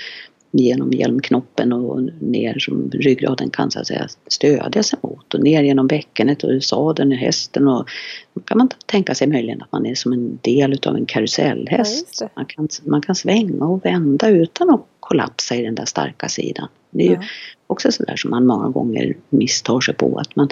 [0.51, 5.63] genom hjälmknoppen och ner som ryggraden kan så att säga stödja sig mot och ner
[5.63, 7.89] genom bäckenet och sadeln i hästen och
[8.33, 11.05] då kan man tänka sig möjligen att man är som en del utav en Ja,
[11.07, 12.19] karusellhäst.
[12.19, 12.29] det.
[12.35, 16.67] man, kan, man kan svänga och vända utan att kollapsa i den där starka sidan.
[16.91, 17.21] Det är ju Ja.
[17.67, 20.47] också sådär som man många gånger misstar sig på att man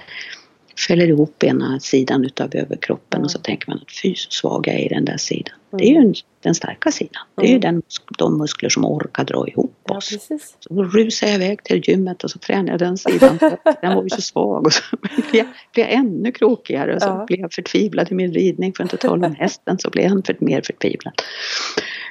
[0.88, 4.75] fäller ihop ena sidan utav överkroppen och så tänker man att fy så svag jag
[4.75, 5.53] är i den där sidan.
[5.71, 7.21] Det är ju en- den starka sidan.
[7.36, 7.62] Det är ju Mm.
[7.62, 7.82] den,
[8.17, 10.10] de muskler som orkar dra ihop Ja, oss.
[10.10, 10.56] precis.
[10.60, 13.38] Så rusar jag iväg till gymmet och så tränar jag den sidan.
[13.82, 14.84] Den var ju så svag och så
[15.32, 17.25] blir jag, blir jag ännu krokigare och så Ja.
[17.27, 18.73] blir jag förtvivlad i min ridning.
[18.73, 21.13] För att inte tala om hästen så blir jag än för, mer förtvivlad.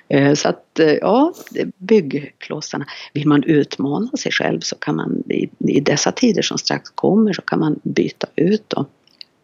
[0.09, 1.33] Eh, Så att eh, ja,
[1.77, 2.87] byggklossarna.
[3.13, 7.33] Vill man utmana sig själv så kan man i, i dessa tider som strax kommer
[7.33, 8.85] så kan man byta ut då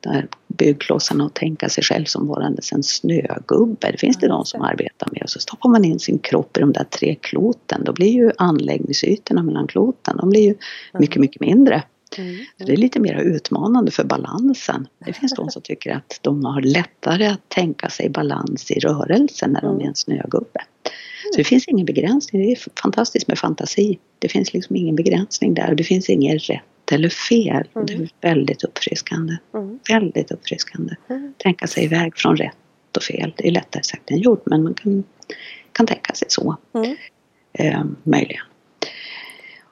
[0.03, 3.91] där byggklossarna och tänka sig själv som varandes en snögubbe.
[3.93, 5.23] Det finns det de som arbetar med.
[5.23, 7.85] Och så stoppar man in sin kropp i de där tre kloten.
[7.85, 10.55] Då blir ju anläggningsytorna mellan kloten, de blir ju
[10.99, 11.83] mycket, mycket mindre.
[12.19, 12.37] Mm.
[12.59, 14.87] Så det är lite mer utmanande för balansen.
[15.07, 19.51] Det finns de som tycker att de har lättare att tänka sig balans i rörelsen
[19.51, 20.61] när de är en snögubbe.
[21.33, 22.43] Så det finns ingen begränsning.
[22.43, 23.99] Det är fantastiskt med fantasi.
[24.19, 25.75] Det finns liksom ingen begränsning där.
[25.75, 27.69] Det finns inget rätt eller fel.
[27.73, 29.37] Och Det är väldigt uppfriskande.
[29.55, 29.79] Mm.
[29.89, 30.95] Väldigt uppfriskande.
[31.09, 31.35] Mm.
[31.37, 33.35] Tänka sig iväg från rätt och fel.
[33.37, 35.05] Det är lättare sagt än gjort men man kan,
[35.73, 36.57] kan tänka sig så.
[36.75, 36.97] Mm.
[37.53, 38.45] Eh, möjligen.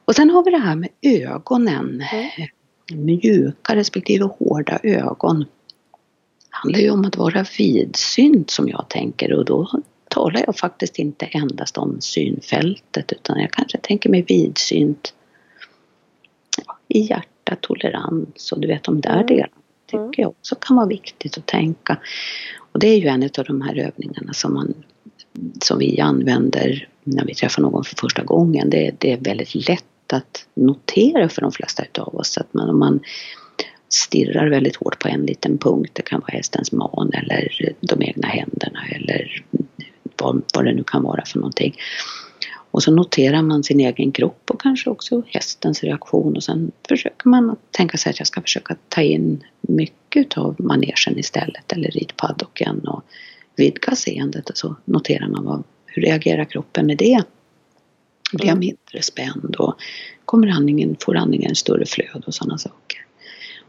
[0.05, 2.05] Och sen har vi det här med ögonen.
[2.12, 2.49] Mm.
[3.05, 5.44] Mjuka respektive hårda ögon.
[6.51, 11.27] handlar ju om att vara vidsynt som jag tänker och då talar jag faktiskt inte
[11.27, 15.14] endast om synfältet utan jag kanske tänker mig vidsynt
[16.90, 19.26] i hjärta, tolerans och du vet de där mm.
[19.26, 19.53] delarna
[19.87, 21.98] tycker jag också kan vara viktigt att tänka.
[22.72, 24.74] Och det är ju en av de här övningarna som, man,
[25.62, 28.70] som vi använder när vi träffar någon för första gången.
[28.70, 32.79] Det, det är väldigt lätt att notera för de flesta utav oss att man, om
[32.79, 33.00] man
[33.88, 38.29] stirrar väldigt hårt på en liten punkt, det kan vara hästens man eller de egna
[38.29, 39.44] händerna eller
[40.16, 41.74] vad, vad det nu kan vara för någonting.
[42.70, 47.28] Och så noterar man sin egen kropp och kanske också hästens reaktion och sen försöker
[47.28, 52.80] man tänka sig att jag ska försöka ta in mycket av manegen istället eller ridpaddocken
[52.88, 53.02] och
[53.56, 57.22] vidga seendet och så noterar man vad, hur reagerar kroppen med det.
[58.33, 58.59] Blir jag mm.
[58.59, 59.74] mindre spänd och
[60.24, 63.04] kommer andningen, får andningen större flöde och sådana saker.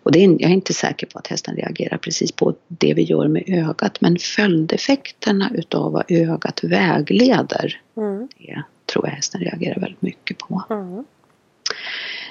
[0.04, 3.04] Och det är, jag är inte säker på att hästen reagerar precis på det vi
[3.04, 8.28] gör med ögat men följdeffekterna utav vad ögat vägleder mm.
[8.38, 10.64] det tror jag hästen reagerar väldigt mycket på.
[10.70, 11.04] Mm.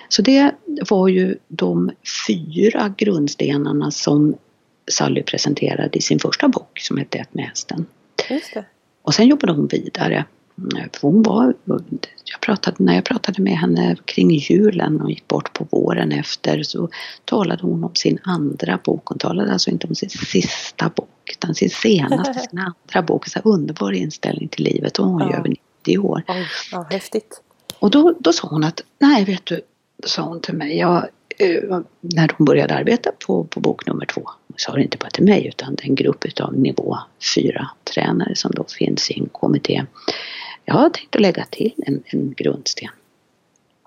[0.09, 0.55] Så det
[0.90, 1.90] var ju de
[2.27, 4.35] fyra grundstenarna som
[4.90, 7.87] Sally presenterade i sin första bok som hette Ett med hästen.
[9.03, 10.25] Och sen jobbade hon vidare
[11.01, 11.55] hon var,
[12.25, 16.62] jag pratade, när jag pratade med henne kring julen och gick bort på våren efter
[16.62, 16.88] så
[17.25, 19.07] talade hon om sin andra bok.
[19.07, 23.29] Hon talade alltså inte om sin sista bok utan sin senaste, sin andra bok.
[23.29, 25.37] Så underbar inställning till livet och hon är ja.
[25.38, 25.49] över
[25.87, 26.23] 90 år.
[26.29, 27.43] Oj, ja, häftigt.
[27.79, 29.61] Och då, då sa hon att, nej vet du,
[30.05, 34.31] sa hon till mig, jag, eh, när hon började arbeta på, på bok nummer två,
[34.57, 36.99] sa det inte bara till mig utan en grupp utav nivå
[37.35, 39.85] fyra tränare som då finns i en kommitté.
[40.64, 42.90] Jag har tänkt att lägga till en, en grundsten.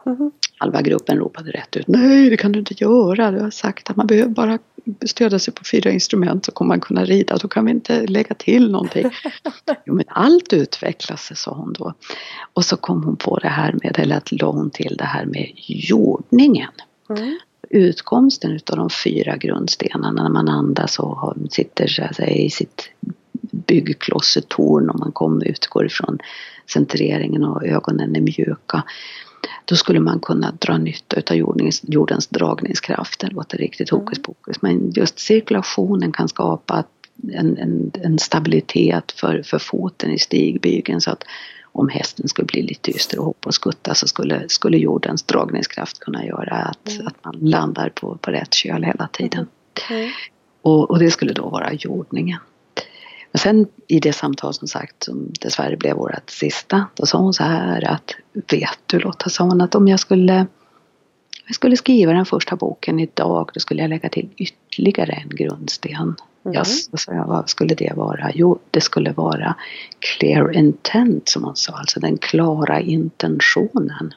[0.06, 0.32] Mm.
[0.64, 1.88] Halva gruppen ropade rätt ut.
[1.88, 3.32] Nej, det kan du inte göra.
[3.32, 4.60] Du har sagt att man behöver bara
[5.06, 7.38] stödja sig på fyra instrument så kommer man kunna rida.
[7.38, 9.10] Då kan vi inte lägga till någonting.
[9.86, 11.94] jo, men allt utvecklas, sa hon då.
[12.54, 15.26] Och så kom hon på det här med, eller att la hon till det här
[15.26, 16.72] med jordningen.
[17.10, 17.40] Mm.
[17.70, 22.90] Utkomsten utav de fyra grundstenarna när man andas och sitter så att säga, i sitt
[23.52, 26.18] byggklossetorn och man kommer, utgår ifrån
[26.74, 28.84] centreringen och ögonen är mjuka.
[29.66, 33.20] Då skulle man kunna dra nytta utav jordens, jordens dragningskraft.
[33.20, 34.02] Det låter riktigt mm.
[34.02, 34.62] hokus pokus.
[34.62, 36.84] Men just cirkulationen kan skapa
[37.34, 41.24] en, en, en stabilitet för, för foten i stigbygeln så att
[41.74, 46.00] om hästen skulle bli lite yster och hoppa och skutta så skulle, skulle jordens dragningskraft
[46.00, 47.08] kunna göra att, mm.
[47.08, 49.48] att man landar på, på rätt köl hela tiden.
[49.90, 50.10] Mm.
[50.62, 52.40] Och, och, det skulle då vara jordningen.
[53.34, 57.34] Men sen i det samtal som sagt som dessvärre blev vårt sista, då sa hon
[57.34, 60.48] så här att Vet du Lotta, sa hon att om jag skulle
[61.46, 66.16] jag skulle skriva den första boken idag, då skulle jag lägga till ytterligare en grundsten.
[66.46, 66.58] Mm.
[66.58, 68.32] Yes, sa jag, vad skulle det vara?
[68.34, 69.56] Jo, det skulle vara
[70.00, 74.14] clear intent som hon sa, alltså den klara intentionen.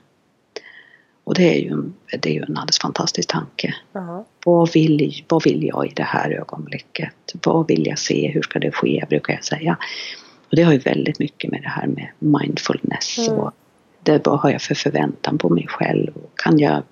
[1.27, 1.83] Och det är ju,
[2.21, 3.75] det är ju en alldeles fantastisk tanke.
[3.93, 4.25] Uh-huh.
[4.45, 7.13] Vad, vill, vad vill jag i det här ögonblicket?
[7.45, 8.31] Vad vill jag se?
[8.35, 9.05] Hur ska det ske?
[9.09, 9.77] Brukar jag säga.
[10.51, 13.41] Och det har ju väldigt mycket med det här med mindfulness mm.
[13.41, 13.53] och
[14.03, 16.17] det, vad har jag för förväntan på mig själv?
[16.17, 16.83] Och kan jag,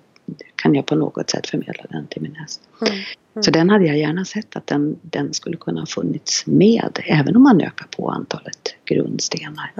[0.55, 2.61] kan jag på något sätt förmedla den till min häst?
[2.81, 2.93] Mm.
[2.93, 3.43] Mm.
[3.43, 7.35] Så den hade jag gärna sett att den, den skulle kunna ha funnits med även
[7.35, 9.71] om man ökar på antalet grundstenar.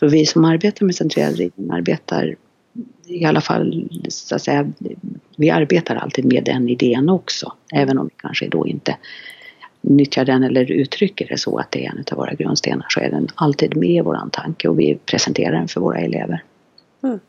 [0.00, 2.36] Så vi som arbetar med centrerad ridning arbetar
[3.06, 4.72] i alla fall så att säga,
[5.36, 7.52] vi arbetar alltid med den idén också.
[7.74, 8.96] Även om vi kanske då inte
[9.80, 13.10] nyttjar den eller uttrycker det så att det är en av våra grundstenar så är
[13.10, 16.44] den alltid med i våran tanke och vi presenterar den för våra elever.
[17.02, 17.20] Mm.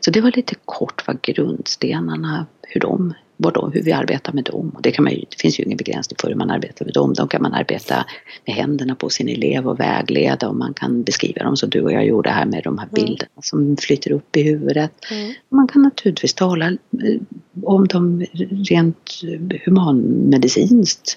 [0.00, 4.72] Så det var lite kort vad grundstenarna, hur de vad hur vi arbetar med dem.
[4.74, 6.94] Och det, kan man ju, det finns ju ingen begränsning för hur man arbetar med
[6.94, 7.14] dem.
[7.14, 8.04] De kan man arbeta
[8.46, 11.92] med händerna på sin elev och vägleda och man kan beskriva dem som du och
[11.92, 12.94] jag gjorde här med de här mm.
[12.94, 13.42] bilderna mm.
[13.42, 14.92] som flyter upp i huvudet.
[15.10, 15.32] Mm.
[15.48, 17.20] Man kan naturligtvis tala eh,
[17.62, 18.26] om dem
[18.70, 19.10] rent
[19.64, 21.16] humanmedicinskt.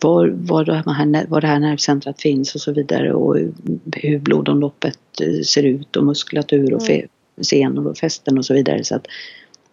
[0.00, 3.36] Var, var, det här, var det här nervcentrat finns och så vidare och
[3.92, 7.08] hur blodomloppet eh, ser ut och muskulatur och mm.
[7.40, 8.84] senor och fästen och så vidare.
[8.84, 9.06] Så att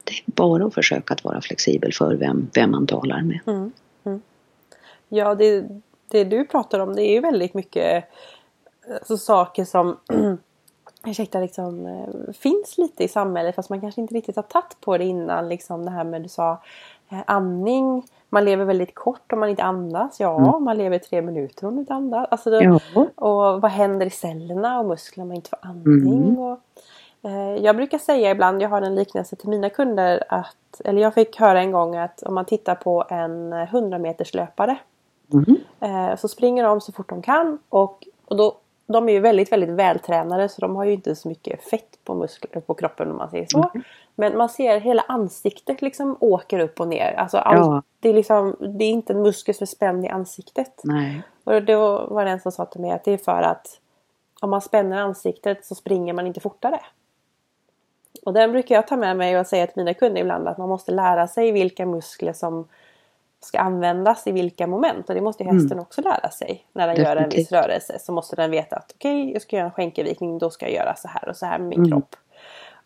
[0.07, 3.39] det är bara att försöka att vara flexibel för vem, vem man talar med.
[3.47, 3.71] Mm.
[4.03, 4.21] Mm.
[5.09, 5.65] Ja, det,
[6.11, 8.03] det du pratar om det är ju väldigt mycket
[8.93, 9.97] alltså, saker som
[11.05, 14.97] ursäkta, liksom, eh, finns lite i samhället fast man kanske inte riktigt har tagit på
[14.97, 15.49] det innan.
[15.49, 16.61] Liksom det här med du sa
[17.09, 18.03] eh, andning.
[18.29, 20.19] Man lever väldigt kort om man inte andas.
[20.19, 20.63] Ja, mm.
[20.63, 22.27] man lever tre minuter om man inte andas.
[22.31, 22.79] Alltså, ja.
[23.15, 26.23] Och vad händer i cellerna och musklerna om man inte får andning?
[26.23, 26.39] Mm.
[26.39, 26.59] Och,
[27.61, 31.39] jag brukar säga ibland, jag har en liknelse till mina kunder att, eller jag fick
[31.39, 34.77] höra en gång att om man tittar på en 100 meters löpare
[35.33, 35.55] Mm.
[35.79, 39.51] Eh, så springer de så fort de kan och, och då, de är ju väldigt,
[39.51, 43.17] väldigt vältränade så de har ju inte så mycket fett på muskler på kroppen om
[43.17, 43.69] man säger så.
[43.73, 43.83] Mm.
[44.15, 47.13] Men man ser hela ansiktet liksom åker upp och ner.
[47.13, 47.83] Alltså allt, Ja.
[47.99, 50.81] det, är liksom, det är inte en muskel som är spänd i ansiktet.
[50.83, 51.23] Nej.
[51.43, 53.79] Och var var det en som sa till mig att det är för att
[54.41, 56.79] om man spänner ansiktet så springer man inte fortare.
[58.27, 60.69] Och den brukar jag ta med mig och säga till mina kunder ibland att man
[60.69, 62.67] måste lära sig vilka muskler som
[63.39, 65.09] ska användas i vilka moment.
[65.09, 66.65] Och det måste hästen också lära sig.
[66.73, 67.51] När den gör en viss Definitivt.
[67.51, 70.75] rörelse så måste den veta att okej, jag ska göra en skänkelvikning, då ska jag
[70.75, 71.91] göra så här och så här med min Mm.
[71.91, 72.15] kropp.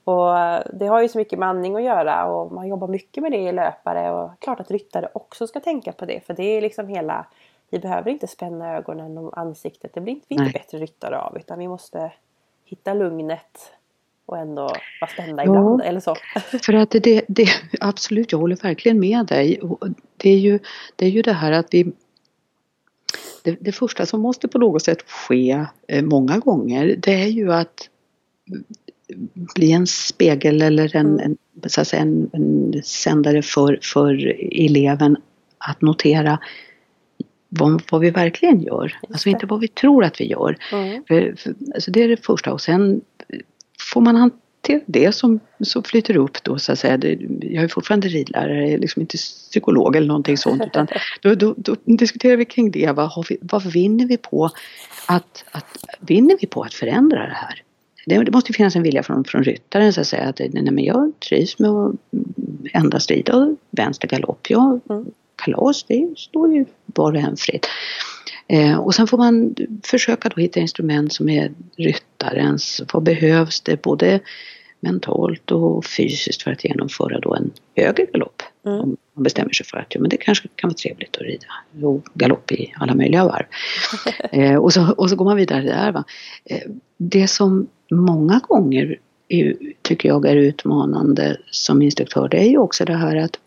[0.03, 0.33] Och
[0.73, 3.37] det har ju så mycket med andning att göra och man jobbar mycket med det
[3.37, 6.87] i löpare och klart att ryttare också ska tänka på det för det är liksom
[6.87, 7.25] hela
[7.69, 11.59] vi behöver inte spänna ögonen och ansiktet, det blir inte, vi bättre ryttare av utan
[11.59, 12.11] vi måste
[12.65, 13.73] hitta lugnet
[14.31, 14.61] och ändå
[15.01, 15.49] vara spända Ja.
[15.49, 16.15] ibland eller så.
[16.65, 19.61] För att det, det, absolut, jag håller verkligen med dig.
[20.17, 20.59] Det är ju
[20.95, 21.91] det, är ju det här att vi
[23.43, 27.53] det, det första som måste på något sätt ske eh, många gånger det är ju
[27.53, 27.89] att
[29.55, 35.17] bli en spegel eller en, en, så att säga, en, en sändare för, för eleven
[35.57, 36.39] att notera
[37.49, 38.97] vad, vad vi verkligen gör.
[39.09, 40.57] Alltså inte vad vi tror att vi gör.
[40.71, 41.03] Mm.
[41.07, 43.01] För, för, alltså det är det första och sen
[43.93, 46.99] får man hantera det som, som flyter upp då så att säga.
[47.41, 50.87] Jag är fortfarande ridlärare, jag är liksom inte psykolog eller någonting sånt utan
[51.21, 52.91] då, då, då diskuterar vi kring det.
[52.91, 54.49] Vad, vi, vad vinner vi på
[55.07, 57.63] att, att, vinner vi på att förändra det här?
[58.05, 61.11] Det, måste finnas en vilja från, från ryttaren så att säga att nej, men jag
[61.29, 64.49] trivs med att mm, endast rida vänster galopp.
[64.49, 65.05] Jag, Mm.
[65.35, 67.67] Kalas, det står ju var och en fritt.
[68.51, 72.81] Eh, och sen får man försöka då hitta instrument som är ryttarens.
[72.93, 74.19] Vad behövs det både
[74.79, 78.41] mentalt och fysiskt för att genomföra då en högre galopp?
[78.65, 78.79] Mm.
[78.79, 81.87] Om man bestämmer sig för att ja, men det kanske kan vara trevligt att rida
[81.87, 83.45] och galopp i alla möjliga varv.
[84.31, 85.91] eh, och, så, och så går man vidare där.
[85.91, 86.03] Va?
[86.45, 92.57] Eh, det som många gånger är, tycker jag är utmanande som instruktör det är ju
[92.57, 93.39] också det här att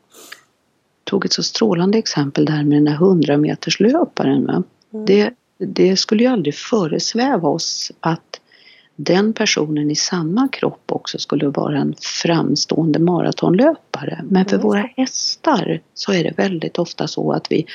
[1.04, 4.46] tog ett så strålande exempel där med den här 100 meters löparen.
[4.46, 4.62] Va?
[4.94, 5.06] Mm.
[5.06, 8.40] Det, det skulle ju aldrig föresväva oss att
[8.96, 14.20] den personen i samma kropp också skulle vara en framstående maratonlöpare.
[14.30, 14.66] Men för Mm.
[14.66, 17.66] våra hästar så är det väldigt ofta så att vi,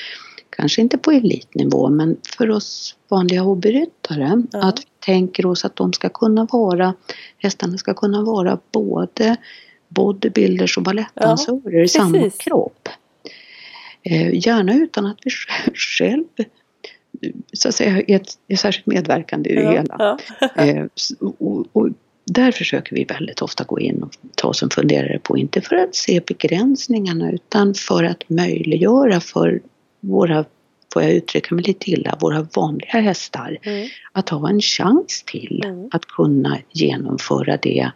[0.50, 4.64] kanske inte på elitnivå, men för oss vanliga hobbyryttare, Ja.
[4.70, 6.94] att vi tänker oss att de ska kunna vara,
[7.38, 9.36] hästarna ska kunna vara både
[9.90, 12.90] bodybuilders och balettdansörer i samma kropp.
[14.04, 16.26] Eh, gärna utan att vi sj- själv
[17.54, 19.96] så att säga, är, ett, är särskilt medverkande i det Ja, hela.
[20.00, 20.18] ja.
[20.64, 20.86] Eh,
[21.40, 21.90] och, och
[22.26, 25.76] där försöker vi väldigt ofta gå in och ta oss en funderare på, inte för
[25.76, 29.62] att se begränsningarna utan för att möjliggöra för
[30.00, 30.46] våra,
[30.94, 33.88] får jag uttrycka mig lite illa, våra vanliga hästar Mm.
[34.12, 35.90] att ha en chans till Mm.
[35.92, 37.92] att kunna genomföra det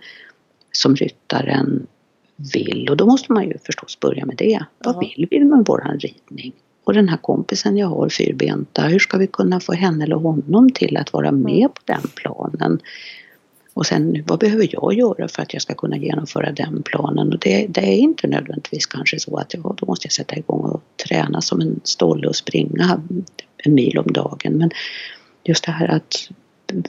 [0.72, 1.88] som ryttaren
[2.54, 2.90] vill.
[2.90, 4.66] Och då måste man ju förstås börja med det.
[4.80, 6.54] Vad vill vi med våran ridning?
[6.84, 10.70] Och den här kompisen jag har, fyrbenta, hur ska vi kunna få henne eller honom
[10.70, 11.70] till att vara med Mm.
[11.70, 12.80] på den planen?
[13.74, 17.34] Och sen, vad behöver jag göra för att jag ska kunna genomföra den planen?
[17.34, 20.62] Och det, det är inte nödvändigtvis kanske så att ja, då måste jag sätta igång
[20.62, 23.02] och träna som en stolle och springa
[23.58, 24.54] en mil om dagen.
[24.54, 24.70] Men
[25.44, 26.30] just det här att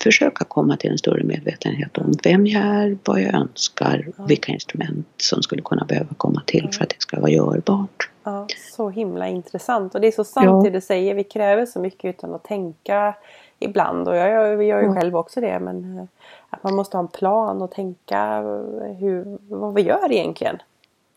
[0.01, 5.07] försöka komma till en större medvetenhet om vem jag är, vad jag önskar, vilka instrument
[5.17, 8.11] som skulle kunna behöva komma till för att det ska vara görbart.
[8.25, 9.95] Ja, så himla intressant.
[9.95, 10.61] Och det är så sant Ja.
[10.65, 11.15] det du säger.
[11.15, 13.15] Vi kräver så mycket utan att tänka
[13.59, 14.09] ibland.
[14.09, 14.95] Och jag, jag, gör ju Ja.
[14.95, 15.59] själv också det.
[15.61, 16.05] Men eh,
[16.51, 18.41] att man måste ha en plan och tänka
[18.99, 20.59] hur, vad vi gör egentligen.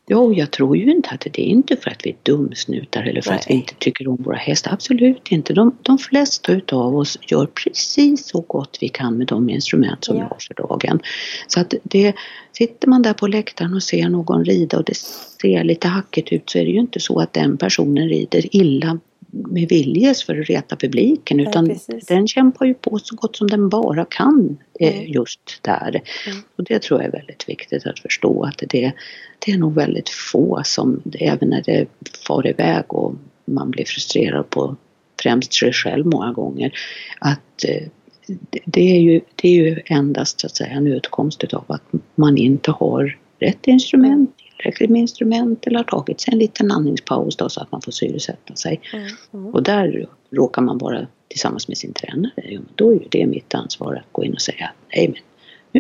[0.10, 3.22] Jo, jag tror ju inte att det är inte för att vi är dumsnutar eller
[3.22, 3.60] för att vi Nej.
[3.60, 4.74] inte tycker om våra hästar.
[4.74, 5.54] Absolut inte.
[5.54, 10.18] De, de flesta utav oss gör precis så gott vi kan med de instrument som
[10.18, 10.24] Ja.
[10.24, 11.00] vi har för dagen.
[11.48, 12.14] Så att det,
[12.58, 14.98] sitter man där på läktaren och ser någon rida och det
[15.42, 19.00] ser lite hackigt ut så är det ju inte så att den personen rider illa
[19.32, 22.06] med viljes för att reta publiken utan precis.
[22.06, 25.12] den kämpar ju på så gott som den bara kan eh, Mm.
[25.12, 25.90] just där.
[26.28, 26.38] Mm.
[26.56, 28.92] Och det tror jag är väldigt viktigt att förstå att det,
[29.40, 31.86] det är nog väldigt få som, även när det
[32.28, 33.16] far iväg och
[33.46, 34.76] man blir frustrerad på
[35.24, 36.72] främst sig själv många gånger,
[37.20, 37.84] att eh,
[38.28, 41.84] det- det är, ju, det är ju endast så att säga en utkomst utav att
[42.16, 47.36] man inte har rätt instrument, tillräckligt med instrument eller har tagit sig en liten andningspaus
[47.36, 48.82] då så att man får syresätta sig.
[48.94, 49.08] Mm.
[49.34, 49.54] Mm.
[49.54, 53.96] Och där råkar man vara tillsammans med sin tränare, ja, då är det mitt ansvar
[53.96, 55.22] att gå in och säga nej men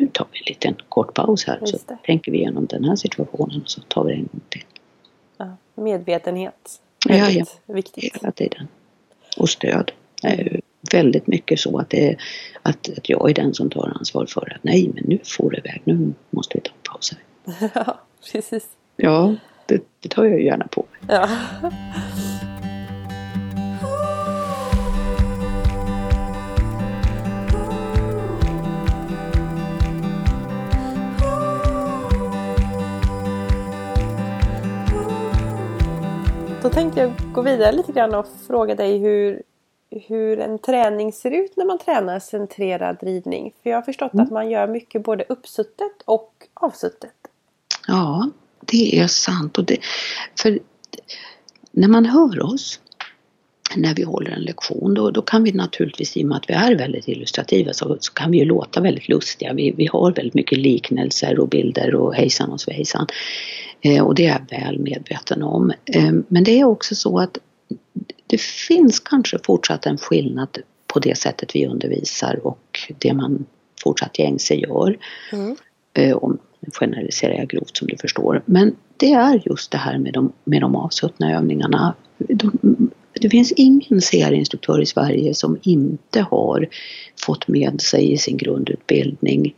[0.01, 3.61] nu tar vi en liten kort paus här så tänker vi igenom den här situationen
[3.61, 4.63] och så tar vi det en gång till.
[5.38, 6.82] Ja, medvetenhet.
[7.07, 8.15] Ja, Väldigt viktigt.
[8.15, 8.67] Hela tiden.
[9.38, 9.91] och stöd.
[10.23, 10.61] Mm.
[10.91, 12.17] Väldigt mycket så att, det,
[12.61, 15.57] att, att jag är den som tar ansvar för att nej men nu får det
[15.57, 17.93] iväg, nu måste vi ta en paus här.
[18.28, 18.67] Ja, precis.
[18.95, 21.17] Ja, det, det tar jag gärna på mig.
[21.17, 21.30] Ja.
[36.61, 39.41] Då tänkte jag gå vidare lite grann och fråga dig hur,
[39.89, 43.53] hur en träning ser ut när man tränar centrerad ridning.
[43.63, 44.25] För jag har förstått mm.
[44.25, 47.16] att man gör mycket både uppsuttet och avsuttet.
[47.88, 48.29] Ja,
[48.65, 49.57] det är sant.
[49.57, 49.77] Och det,
[50.39, 50.59] för
[51.71, 52.79] när man hör oss
[53.75, 56.53] när vi håller en lektion då, då kan vi naturligtvis, i och med att vi
[56.53, 59.53] är väldigt illustrativa, så, så kan vi ju låta väldigt lustiga.
[59.53, 63.07] Vi, vi har väldigt mycket liknelser och bilder och hejsan och svejsan.
[63.81, 65.73] Eh, och det är jag väl medveten om.
[65.85, 67.38] Eh, men det är också så att
[68.27, 70.57] det finns kanske fortsatt en skillnad
[70.88, 73.45] på det sättet vi undervisar och det man
[73.83, 74.97] fortsatt gängse gör.
[75.31, 75.55] Mm.
[75.93, 76.38] Eh, om
[76.80, 78.43] generaliserar jag grovt som du förstår.
[78.45, 81.95] Men det är just det här med de, med de avsuttna övningarna.
[82.18, 82.51] De,
[83.14, 86.68] det finns ingen CR-instruktör i Sverige som inte har
[87.26, 89.55] fått med sig i sin grundutbildning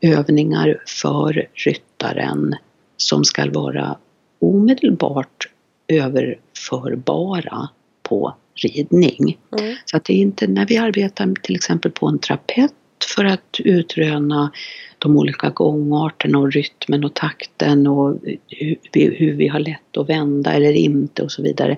[0.00, 2.54] övningar för ryttaren
[2.96, 3.96] som ska vara
[4.38, 5.48] omedelbart
[5.88, 7.68] överförbara
[8.02, 9.38] på ridning.
[9.58, 9.76] Mm.
[9.84, 12.74] Så att det är inte när vi arbetar till exempel på en trapett
[13.04, 14.52] för att utröna
[14.98, 20.08] de olika gångarterna och rytmen och takten och hur vi, hur vi har lätt att
[20.08, 21.76] vända eller inte och så vidare.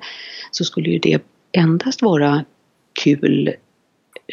[0.51, 1.23] Så skulle ju det
[1.53, 2.45] endast vara
[3.03, 3.55] kul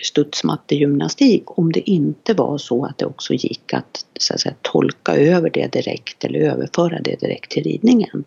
[0.03, 5.15] studsmattegymnastik om det inte var så att det också gick att, så att säga, tolka
[5.15, 8.23] över det direkt eller överföra det direkt till ridningen.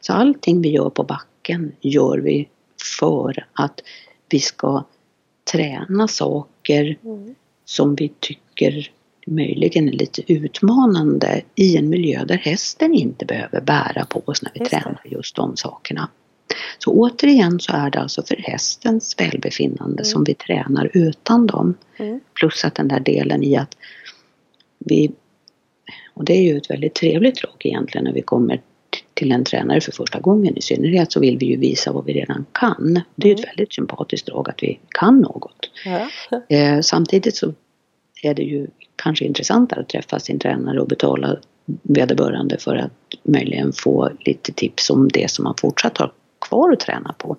[0.00, 2.48] Så allting vi gör på backen gör vi
[2.98, 3.80] för att
[4.28, 4.84] vi ska
[5.52, 7.34] träna saker mm
[7.66, 8.90] som vi tycker
[9.26, 14.50] möjligen är lite utmanande i en miljö där hästen inte behöver bära på oss när
[14.54, 16.08] vi just tränar just de sakerna.
[16.78, 20.04] Så återigen så är det alltså för hästens välbefinnande mm.
[20.04, 21.74] som vi tränar utan dem.
[21.96, 22.20] Mm.
[22.34, 23.76] Plus att den där delen i att
[24.78, 25.12] vi,
[26.14, 28.60] och det är ju ett väldigt trevligt drag egentligen när vi kommer
[29.16, 32.12] till en tränare för första gången i synnerhet så vill vi ju visa vad vi
[32.12, 33.00] redan kan.
[33.14, 33.42] Det är mm.
[33.42, 35.70] ett väldigt sympatiskt drag att vi kan något.
[35.84, 36.08] Ja.
[36.56, 37.54] Eh, samtidigt så
[38.22, 41.36] är det ju kanske intressantare att träffa sin tränare och betala
[41.82, 42.92] vederbörande för att
[43.22, 46.12] möjligen få lite tips om det som man fortsatt har
[46.48, 47.36] kvar att träna på.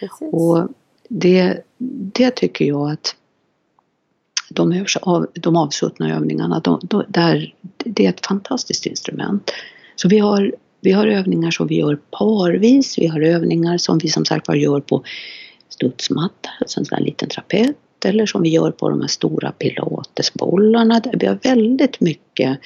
[0.00, 0.28] Precis.
[0.32, 0.68] Och
[1.08, 1.62] det,
[2.12, 3.16] det tycker jag att
[4.50, 4.86] de,
[5.34, 9.50] de avsuttna övningarna, de, de, där, det är ett fantastiskt instrument.
[9.96, 14.08] Så vi har, vi har övningar som vi gör parvis, vi har övningar som vi
[14.08, 15.04] som sagt var gör på
[15.68, 19.52] studsmatta, alltså en sån här liten trapet, eller som vi gör på de här stora
[19.52, 21.00] pilatesbollarna.
[21.12, 22.58] Vi har väldigt mycket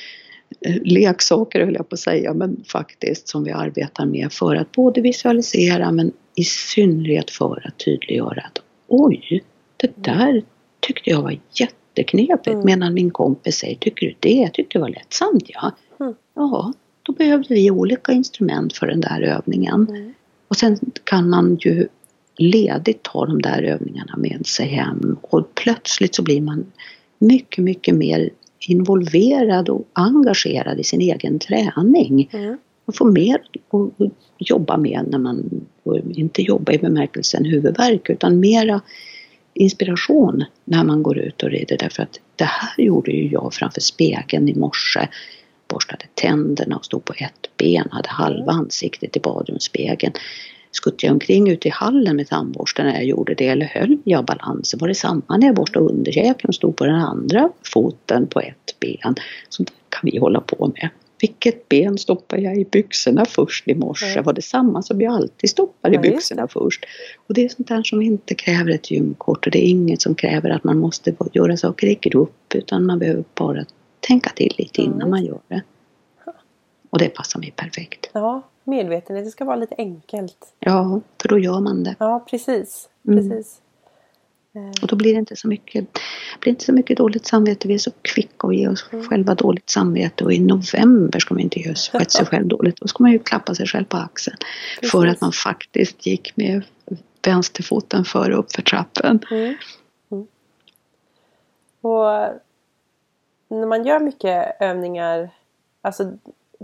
[0.60, 4.72] Eh, leksaker höll jag på att säga, men faktiskt som vi arbetar med för att
[4.72, 8.58] både visualisera men i synnerhet för att tydliggöra att
[8.88, 9.44] oj,
[9.76, 10.42] det där
[10.80, 12.64] tyckte jag var jätteknepigt mm.
[12.64, 14.34] medan min kompis säger, tycker du det?
[14.34, 15.72] Jag tyckte det var lättsamt ja.
[16.00, 16.14] Mm.
[16.34, 16.72] Ja,
[17.06, 19.86] då behövde vi olika instrument för den där övningen.
[19.88, 20.14] Mm.
[20.48, 21.88] Och sen kan man ju
[22.36, 26.72] ledigt ta de där övningarna med sig hem och plötsligt så blir man
[27.18, 28.30] mycket, mycket mer
[28.68, 32.28] involverad och engagerad i sin egen träning.
[32.32, 32.58] Mm.
[32.84, 35.66] Man får mer att jobba med när man,
[36.14, 38.80] inte jobba i bemärkelsen huvudvärk utan mera
[39.54, 43.80] inspiration när man går ut och rider därför att det här gjorde ju jag framför
[43.80, 45.08] spegeln i morse.
[45.68, 50.12] Borstade tänderna och stod på ett ben, hade halva ansiktet i badrumsspegeln
[50.76, 54.24] skuttade jag omkring ute i hallen med tandborsten när jag gjorde det eller höll jag
[54.24, 54.78] balansen?
[54.80, 58.80] Var det samma när jag borstade underkäken och stod på den andra foten på ett
[58.80, 59.14] ben?
[59.48, 60.88] Sånt kan vi hålla på med.
[61.20, 64.12] Vilket ben stoppar jag i byxorna först i morse?
[64.12, 64.24] Mm.
[64.24, 66.84] Var det samma som jag alltid stoppar i byxorna först?
[67.26, 70.14] Och det är sånt där som inte kräver ett gymkort och det är inget som
[70.14, 73.64] kräver att man måste göra saker i grupp utan man behöver bara
[74.00, 75.62] tänka till lite innan man gör det.
[76.90, 78.10] Och det passar mig perfekt.
[78.12, 79.24] Ja, medvetenhet.
[79.24, 80.54] Det ska vara lite enkelt.
[80.58, 81.96] Ja, för då gör man det.
[81.98, 82.88] Ja, precis.
[83.08, 83.30] Mm.
[83.30, 83.60] precis.
[84.54, 84.72] Mm.
[84.82, 85.88] Och då blir det inte så mycket,
[86.40, 87.68] blir inte så mycket dåligt samvete.
[87.68, 89.04] Vi är så kvicka att ge oss mm.
[89.04, 92.80] själva dåligt samvete och i november ska man inte ge sig själv dåligt.
[92.80, 94.36] Då ska man ju klappa sig själv på axeln.
[94.74, 94.90] Precis.
[94.90, 96.62] För att man faktiskt gick med
[97.24, 99.20] vänsterfoten före uppför trappen.
[99.30, 99.54] Mm.
[100.10, 100.26] Mm.
[101.80, 102.40] Och
[103.48, 105.30] när man gör mycket övningar,
[105.82, 106.12] alltså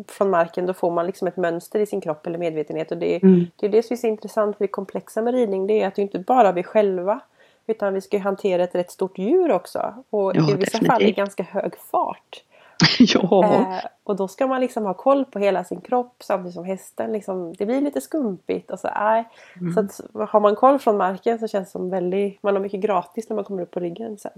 [0.09, 2.91] från marken då får man liksom ett mönster i sin kropp eller medvetenhet.
[2.91, 3.47] Och det, Mm.
[3.57, 5.67] det är det som är så intressant för det komplexa med ridning.
[5.67, 7.21] Det är att det inte bara är vi själva
[7.67, 9.95] utan vi ska ju hantera ett rätt stort djur också.
[10.11, 11.17] Och Ja, i vissa fall i definitivt.
[11.17, 12.43] ganska hög fart.
[12.99, 13.45] ja.
[13.45, 17.13] Eh, och då ska man liksom ha koll på hela sin kropp samtidigt som hästen
[17.13, 18.71] liksom, det blir lite skumpigt.
[18.71, 19.29] Och så, nej.
[19.61, 19.73] Mm.
[19.75, 22.81] så att, har man koll från marken så känns det som väldigt, man har mycket
[22.81, 24.33] gratis när man kommer upp på ryggen sen.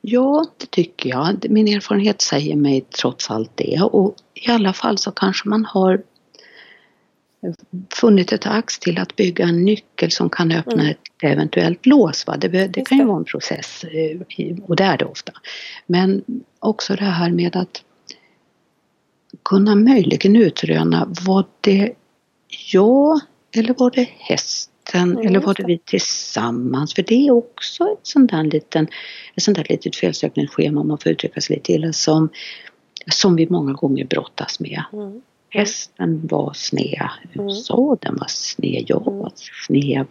[0.00, 1.46] Ja, det tycker jag.
[1.50, 3.80] Min erfarenhet säger mig trots allt det.
[3.92, 6.02] Och i alla fall så kanske man har
[7.94, 10.86] funnit ett ax till att bygga en nyckel som kan öppna Mm.
[10.86, 12.26] ett eventuellt lås.
[12.26, 12.36] Va?
[12.36, 13.08] Det, det Just kan ju det.
[13.08, 14.20] vara en process eh,
[14.66, 15.32] och det är det ofta.
[15.86, 16.24] Men
[16.58, 17.82] också det här med att
[19.44, 21.92] kunna möjligen utröna var det
[22.72, 23.20] jag
[23.56, 26.94] eller var det hästen Mm, eller var det vi tillsammans?
[26.94, 28.88] För det är också ett sånt där, liten,
[29.34, 32.28] ett sånt där litet felsökningsschema om man får uttrycka sig lite illa som,
[33.12, 34.82] som vi många gånger brottas med.
[34.92, 35.20] Mm.
[35.48, 37.50] Hästen var sned, Mm.
[37.50, 39.18] så den var sned, jag Mm.
[39.18, 39.32] var
[39.66, 40.06] sned.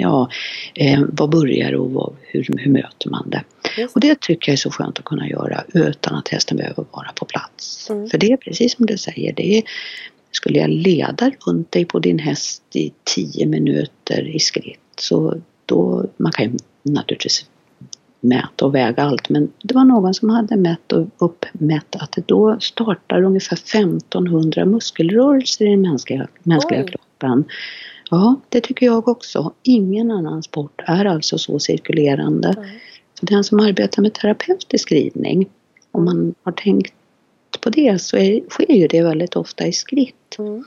[0.00, 0.30] Ja,
[0.74, 3.42] eh, vad börjar och vad, hur, hur möter man det?
[3.76, 6.84] Just Och det tycker jag är så skönt att kunna göra utan att hästen behöver
[6.90, 7.90] vara på plats.
[7.90, 8.08] Mm.
[8.08, 9.62] För det är precis som du säger, det är,
[10.30, 15.34] skulle jag leda runt dig på din häst i 10 minuter i skritt så
[15.66, 17.46] då, man kan ju naturligtvis
[18.20, 22.22] mäta och väga allt men det var någon som hade mätt och uppmätt att det
[22.26, 26.90] då startar ungefär 1500 muskelrörelser i den mänskliga, mänskliga Oj.
[26.90, 27.44] kroppen.
[28.10, 29.52] Ja, det tycker jag också.
[29.62, 32.48] Ingen annan sport är alltså så cirkulerande.
[32.48, 32.68] Mm.
[33.20, 35.48] Så den som arbetar med terapeutisk ridning,
[35.92, 36.94] om man har tänkt
[37.60, 40.36] på det så är, sker ju det väldigt ofta i skritt.
[40.38, 40.64] Mm.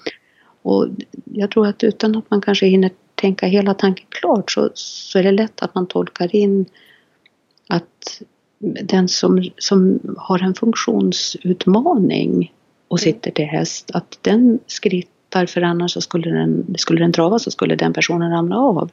[0.61, 0.87] Och
[1.33, 5.23] jag tror att utan att man kanske hinner tänka hela tanken klart så, så är
[5.23, 6.65] det lätt att man tolkar in
[7.67, 8.21] att
[8.83, 12.53] den som, som har en funktionsutmaning
[12.87, 14.59] och sitter till häst, att den
[15.31, 18.89] skrittar för annars så skulle den, skulle den trava så skulle den personen ramla av.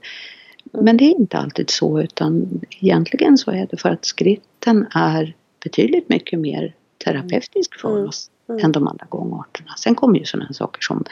[0.73, 5.35] Men det är inte alltid så utan egentligen så är det för att skritten är
[5.65, 6.75] betydligt mycket mer
[7.05, 8.09] terapeutisk för Mm.
[8.09, 8.65] oss Mm.
[8.65, 9.75] än de andra gångarterna.
[9.79, 11.05] Sen kommer ju sådana saker som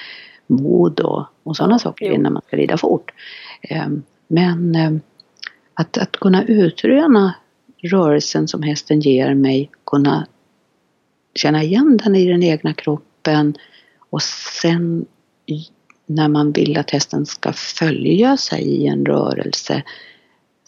[0.46, 3.12] mod och, och sådana saker in när man ska rida fort.
[3.62, 5.00] Ehm, Men ehm,
[5.74, 7.34] att, att kunna utröna
[7.82, 10.26] rörelsen som hästen ger mig, kunna
[11.34, 13.54] känna igen den i den egna kroppen
[14.10, 14.22] och
[14.62, 15.06] sen
[16.06, 19.82] när man vill att hästen ska följa sig i en rörelse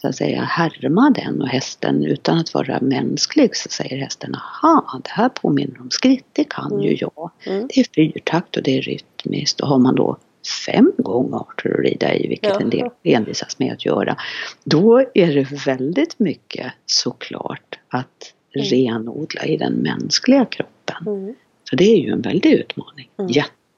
[0.01, 5.01] så att säga härma den och hästen utan att vara mänsklig så säger hästen aha,
[5.03, 6.97] det här påminner om skritt, det kan ju Mm.
[7.15, 7.31] jag.
[7.45, 7.67] Mm.
[7.73, 10.17] Det är fyrtakt och det är rytmiskt och har man då
[10.65, 12.59] fem gångarter att rida i, vilket Ja.
[12.61, 14.17] en del envisas med att göra,
[14.63, 18.67] då är det väldigt mycket såklart att Mm.
[18.67, 21.07] renodla i den mänskliga kroppen.
[21.07, 21.35] Mm.
[21.69, 23.09] Så det är ju en väldig utmaning.
[23.19, 23.31] Mm.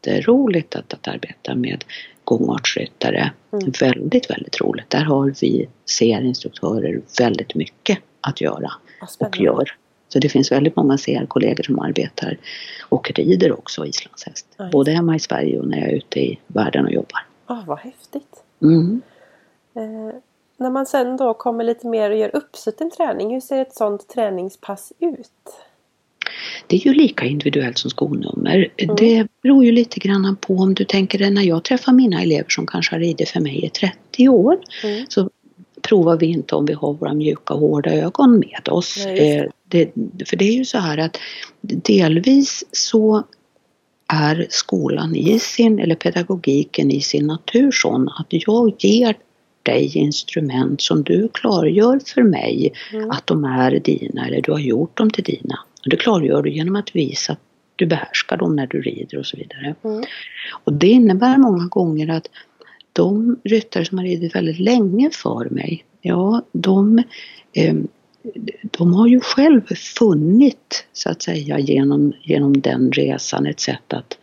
[0.06, 1.84] Jätteroligt att, att arbeta med
[2.24, 3.32] gångartsryttare.
[3.54, 3.72] Mm.
[3.80, 4.90] Väldigt, väldigt roligt.
[4.90, 8.72] Där har vi CR-instruktörer väldigt mycket att göra
[9.20, 9.76] och gör.
[10.08, 12.38] Så det finns väldigt många CR-kollegor som arbetar
[12.90, 14.48] och rider också islandshäst.
[14.60, 17.26] Just Både hemma i Sverige och när jag är ute i världen och jobbar.
[17.46, 18.44] Ah, vad häftigt.
[18.62, 19.02] Mm.
[19.76, 20.16] Eh,
[20.58, 24.10] när man sen då kommer lite mer och gör uppsutten träning, hur ser ett sånt
[24.10, 25.32] träningspass ut?
[26.68, 28.68] Det är ju lika individuellt som skonummer.
[28.78, 28.96] Mm.
[28.96, 32.50] Det beror ju lite grann på om du tänker dig när jag träffar mina elever
[32.50, 35.06] som kanske har ridit för mig i 30 år Mm.
[35.10, 35.30] så
[35.82, 38.96] provar vi inte om vi har våra mjuka hårda ögon med oss.
[39.06, 39.92] Nej, Eh, det,
[40.26, 41.18] för det är ju så här att
[41.62, 43.24] delvis så
[44.08, 49.16] är skolan i sin, eller pedagogiken i sin natur sån att jag ger
[49.64, 53.12] dig instrument som du klargör för mig Mm.
[53.12, 55.60] att de är dina eller du har gjort dem till dina.
[55.84, 57.40] Och det klargör du genom att visa att
[57.76, 59.76] du behärskar dem när du rider och så vidare.
[59.84, 60.04] Mm.
[60.64, 62.28] Och det innebär många gånger att
[62.94, 67.04] de ryttare som har ridit väldigt länge för mig, ja de,
[67.54, 67.76] eh,
[68.62, 74.18] de har ju själv funnit så att säga genom, genom den resan ett sätt att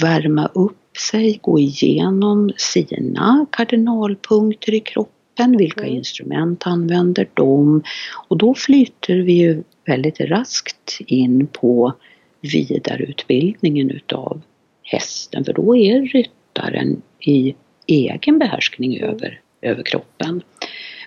[0.00, 5.96] värma upp sig, gå igenom sina kardinalpunkter i kroppen, vilka Mm.
[5.96, 7.82] instrument använder de?
[8.28, 11.92] Och då flyter vi ju väldigt raskt in på
[12.40, 14.40] vidareutbildningen utav
[14.82, 17.54] hästen för då är ryttaren i
[17.86, 19.08] egen behärskning Mm.
[19.10, 20.42] över, över kroppen.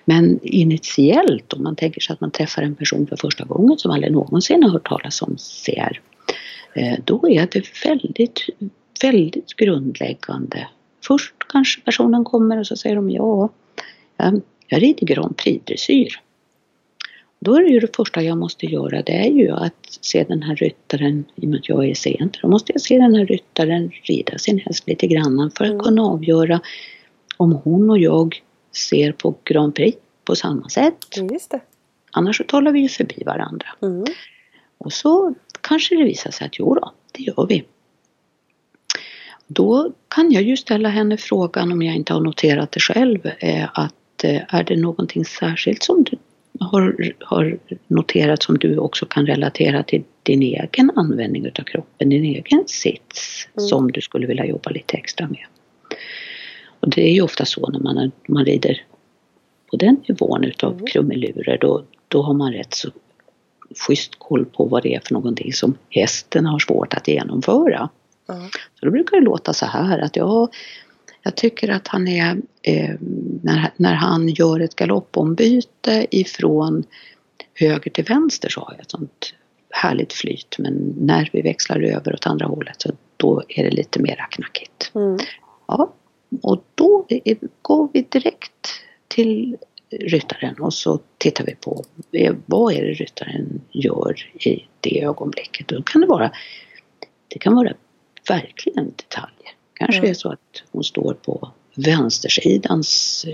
[0.04, 3.90] Men initiellt om man tänker sig att man träffar en person för första gången som
[3.90, 6.00] aldrig någonsin har hört talas om CR
[6.74, 8.40] eh, då är det väldigt,
[9.02, 10.68] väldigt grundläggande.
[11.06, 13.48] Först kanske personen kommer och så säger de ja,
[14.16, 16.08] jag- jag rider Grand Prix-dressyr.
[17.44, 20.42] Då är det ju det första jag måste göra, det är ju att se den
[20.42, 23.26] här ryttaren, i och med att jag är sent, då måste jag se den här
[23.26, 25.82] ryttaren rida sin häst lite grann för att Mm.
[25.82, 26.60] kunna avgöra
[27.36, 28.42] om hon och jag
[28.90, 30.96] ser på Grand Prix på samma sätt.
[31.32, 31.60] Just det.
[32.12, 33.66] Annars så talar vi ju förbi varandra.
[33.82, 34.04] Mm.
[34.78, 37.64] Och så kanske det visar sig att jo då, det gör vi.
[39.46, 43.26] Då kan jag ju ställa henne frågan om jag inte har noterat det själv.
[43.38, 46.16] eh, Att eh, är det någonting särskilt som du
[46.60, 52.24] har, har noterat som du också kan relatera till din egen användning utav kroppen, din
[52.24, 53.68] egen sits Mm.
[53.68, 55.44] som du skulle vilja jobba lite extra med.
[56.80, 58.82] Och det är ju ofta så när man, man rider
[59.70, 60.86] på den nivån utav Mm.
[60.86, 62.90] krumelurer då, då har man rätt så
[63.86, 67.88] schysst koll på vad det är för någonting som hästen har svårt att genomföra.
[68.26, 68.48] Ja.
[68.80, 70.48] Så då brukar det låta så här att jag,
[71.22, 72.94] jag tycker att han är, eh,
[73.42, 76.84] när, när han gör ett galoppombyte ifrån
[77.54, 79.34] höger till vänster så har jag ett sånt
[79.70, 84.02] härligt flyt men när vi växlar över åt andra hållet så då är det lite
[84.02, 84.90] mera knackigt.
[84.94, 85.18] Mm.
[85.66, 85.92] Ja,
[86.42, 88.68] och då är, går vi direkt
[89.08, 89.56] till
[89.90, 95.68] ryttaren och så tittar vi på eh, vad är det ryttaren gör i det ögonblicket.
[95.68, 96.32] Då kan det vara,
[97.28, 97.72] det kan vara
[98.28, 99.52] verkligen detaljer.
[99.84, 100.10] Kanske Ja.
[100.10, 103.24] är så att hon står på vänstersidans,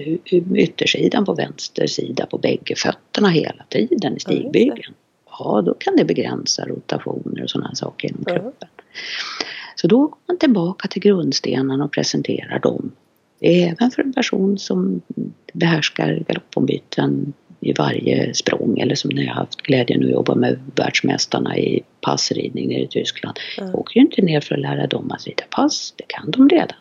[0.57, 4.94] yttersidan på vänster sida på bägge fötterna hela tiden i stigbygeln.
[5.38, 8.34] Ja, då kan det begränsa rotationer och sådana saker inom Ja.
[8.34, 8.68] kroppen.
[9.76, 12.92] Så då går man tillbaka till grundstenarna och presenterar dem.
[13.40, 15.01] Även för en person som
[15.53, 21.56] behärskar galoppombyten i varje språng eller som när jag haft glädjen att jobba med världsmästarna
[21.59, 23.38] i passridning nere i Tyskland.
[23.56, 23.64] Ja.
[23.64, 26.48] Jag åker ju inte ner för att lära dem att rida pass, det kan de
[26.48, 26.76] redan.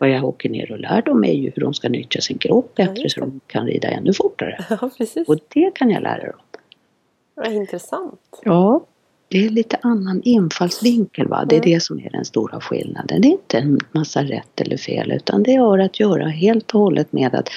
[0.00, 2.72] Vad jag åker ner och lär dem är ju hur de ska nyttja sin kropp
[2.76, 4.64] Ja, bättre just så de kan rida ännu fortare.
[4.80, 5.28] Ja, precis.
[5.28, 6.40] Och det kan jag lära dem.
[7.34, 8.20] Vad intressant.
[8.44, 8.84] Ja,
[9.28, 11.44] det är lite annan infallsvinkel va.
[11.48, 11.70] Det är Mm.
[11.74, 13.20] det som är den stora skillnaden.
[13.20, 16.80] Det är inte en massa rätt eller fel utan det har att göra helt och
[16.80, 17.48] hållet med att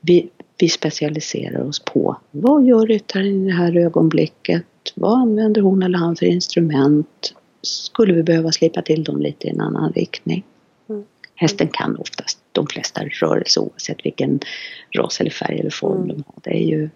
[0.00, 0.28] vi,
[0.62, 4.64] vi specialiserar oss på vad gör ryttaren i det här ögonblicket?
[4.94, 7.34] Vad använder hon eller han för instrument?
[7.62, 10.44] Skulle vi behöva slipa till dem lite i en annan riktning?
[10.88, 11.04] Mm.
[11.34, 14.40] Hästen kan oftast de flesta rörelser oavsett vilken
[14.96, 16.08] ras eller färg eller form Mm.
[16.08, 16.34] de har.
[16.42, 16.90] Det är ju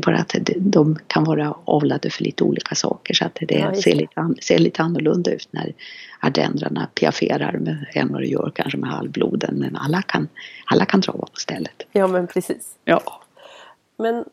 [0.00, 3.54] det är bara att de kan vara avlade för lite olika saker så att det
[3.54, 5.72] Ja, ser, lite, ser lite annorlunda ut när
[6.20, 9.54] ardendrarna piafferar med, än vad det gör kanske med halvbloden.
[9.58, 10.28] Men alla kan,
[10.66, 11.82] alla kan trava på stället.
[11.92, 12.74] Ja, men precis.
[12.84, 13.00] Ja.
[13.96, 14.24] Men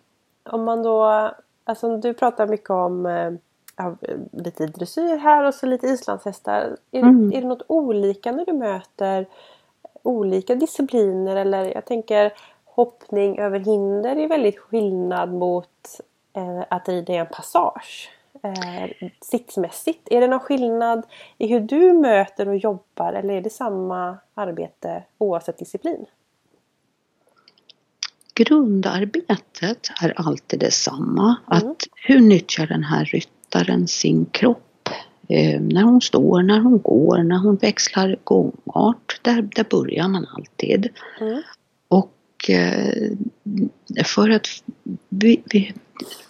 [0.44, 1.32] om man då,
[1.64, 3.32] alltså du pratar mycket om eh,
[3.76, 3.96] ja,
[4.32, 6.78] lite dressyr här och så lite islandshästar.
[6.92, 7.32] Är, Mm.
[7.34, 9.26] är det något olika när du möter
[10.04, 12.34] olika discipliner eller jag tänker
[12.76, 16.00] hoppning över hinder är väldigt skillnad mot
[16.34, 18.10] eh, att rida i en passage.
[18.44, 21.06] Eh, sitsmässigt, är det någon skillnad
[21.38, 26.06] i hur du möter och jobbar eller är det samma arbete oavsett disciplin?
[28.36, 31.36] Grundarbetet är alltid detsamma.
[31.52, 31.72] Mm.
[31.72, 34.90] Att hur nyttjar den här ryttaren sin kropp?
[35.30, 39.20] Eh, när hon står, när hon går, när hon växlar gångart.
[39.22, 40.90] Där, där börjar man alltid.
[41.22, 41.42] Mm.
[41.88, 42.12] Och
[42.50, 43.12] eh,
[44.06, 44.48] för att
[45.10, 45.74] vi, vi,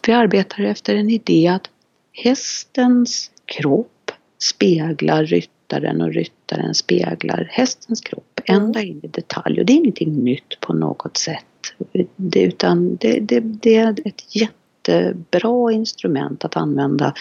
[0.07, 1.70] vi arbetar efter en idé att
[2.11, 8.64] hästens kropp speglar ryttaren och ryttaren speglar hästens kropp Mm.
[8.64, 9.59] ända in i detalj.
[9.59, 11.45] Och det är ingenting nytt på något sätt.
[12.16, 17.14] Det, utan det, det, det är ett jättebra instrument att använda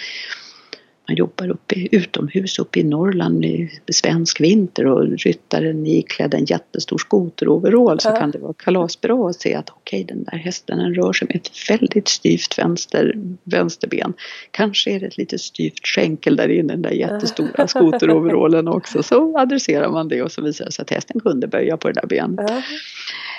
[1.09, 6.99] man jobbar uppe, utomhus uppe i Norrland i svensk vinter och ryttaren iklädd en jättestor
[6.99, 11.13] skoteroverall så kan det vara kalasbra att se att okej den där hästen den rör
[11.13, 14.13] sig med ett väldigt styvt vänster, vänsterben.
[14.51, 19.03] Kanske är det ett lite styvt skänkel där inne den där jättestora skoteroverallen också.
[19.03, 22.01] Så adresserar man det och så visar det sig att hästen kunde böja på det
[22.01, 22.51] där benet.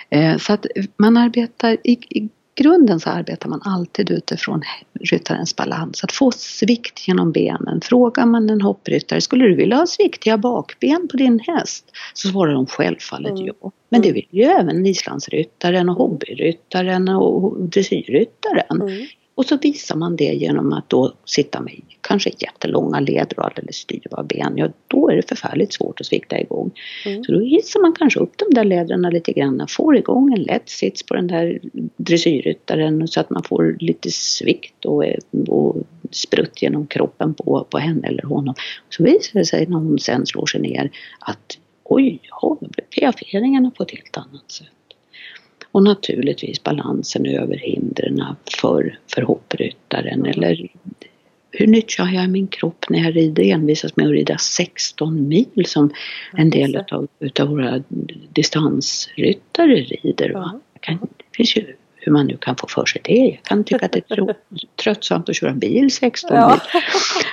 [0.10, 0.66] Eh, Så att
[0.98, 4.62] man arbetar, i, i grunden så arbetar man alltid utifrån
[5.00, 6.04] ryttarens balans.
[6.04, 7.82] Att få svikt genom benen.
[7.82, 11.86] Frågar man en hoppryttare, skulle du vilja ha sviktiga bakben på din häst?
[12.14, 13.46] Så svarar de självfallet Mm.
[13.62, 13.72] ja.
[13.90, 14.14] Men det Mm.
[14.14, 18.82] vill ju även islandsryttaren och hobbyryttaren och dressyrryttaren.
[18.82, 19.06] Mm.
[19.36, 23.76] Och så visar man det genom att då sitta med kanske jättelånga leder och alldeles
[23.76, 24.54] styva ben.
[24.56, 26.72] Ja, då är det förfärligt svårt att svikta igång.
[27.06, 27.24] Mm.
[27.24, 30.70] Så då hissar man kanske upp de där lederna lite grann, får igång en lätt
[30.70, 31.60] sits på den där
[31.98, 35.04] dressyrryttaren så att man får lite svikt och,
[35.48, 35.76] och
[36.12, 38.56] sprutt genom kroppen på, på henne eller honom.
[38.90, 42.86] Så visar det sig när hon sen slår sig ner att oj, ja, då blir
[42.86, 44.68] piafferingarna på ett helt annat sätt.
[45.74, 48.24] Och naturligtvis balansen över hindren
[48.62, 50.68] för, för hoppryttaren eller
[51.52, 53.44] hur nyttjar jag min kropp när jag rider?
[53.44, 55.90] envisas med att rida 16 mil som
[56.38, 57.84] en del utav, utav våra
[58.34, 60.30] distansryttare rider.
[60.34, 60.52] Va?
[60.54, 60.60] Ja.
[60.74, 63.14] Jag kan, det finns ju hur man nu kan få för sig det.
[63.14, 64.36] Jag kan tycka att det är
[64.84, 66.60] tröttsamt att köra bil 16 Ja.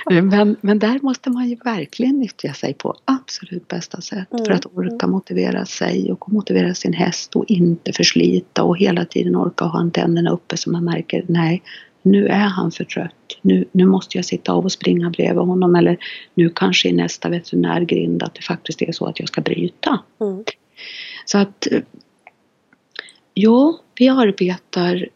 [0.09, 0.23] mil.
[0.23, 4.53] Men, men där måste man ju verkligen nyttja sig på absolut bästa sätt Mm, för
[4.53, 9.65] att orka motivera sig och motivera sin häst och inte förslita och hela tiden orka
[9.65, 11.61] ha antennerna uppe så man märker nej,
[12.01, 13.11] nu är han för trött.
[13.41, 15.97] Nu, nu måste jag sitta av och springa bredvid honom eller
[16.33, 19.99] nu kanske i nästa veterinärgrind att det faktiskt är så att jag ska bryta.
[20.21, 20.43] Mm.
[21.25, 21.79] Så att eh,
[23.33, 25.07] ja, vi arbetar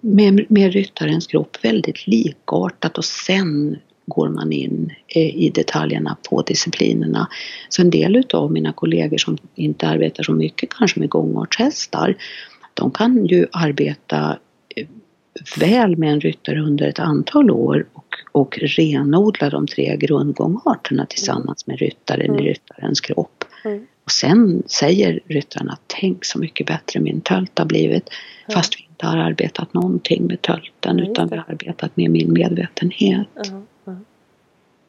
[0.00, 6.42] med, med ryttarens kropp väldigt likartat och sen går man in eh, i detaljerna på
[6.42, 7.28] disciplinerna.
[7.68, 12.16] Så en del utav mina kollegor som inte arbetar så mycket kanske med gångartshästar,
[12.74, 14.38] de kan ju arbeta
[14.76, 14.86] eh,
[15.60, 21.66] väl med en ryttare under ett antal år och, och renodla de tre grundgångarterna tillsammans
[21.66, 22.44] med ryttaren Mm.
[22.44, 23.44] i ryttarens kropp.
[23.64, 23.86] Mm.
[24.06, 28.10] Och sen säger ryttarna, tänk så mycket bättre min tölt har blivit.
[28.46, 28.54] Ja.
[28.54, 32.32] Fast vi inte har arbetat någonting med tölten Ja, utan vi har arbetat med min
[32.32, 33.26] medvetenhet.
[33.34, 33.94] Ja.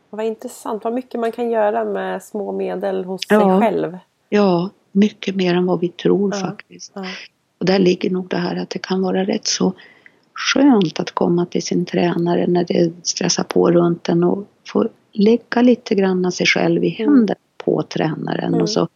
[0.09, 3.97] Vad intressant, vad mycket man kan göra med små medel hos sig själv.
[4.29, 6.93] Ja, mycket mer än vad vi tror faktiskt.
[7.59, 9.73] Och där ligger nog det här att det kan vara rätt så
[10.33, 15.61] skönt att komma till sin tränare när det stressar på runt en och få lägga
[15.61, 17.13] lite grann av sig själv i Mm.
[17.13, 18.47] händerna på tränaren.
[18.47, 18.61] Mm.
[18.61, 18.87] Och, så.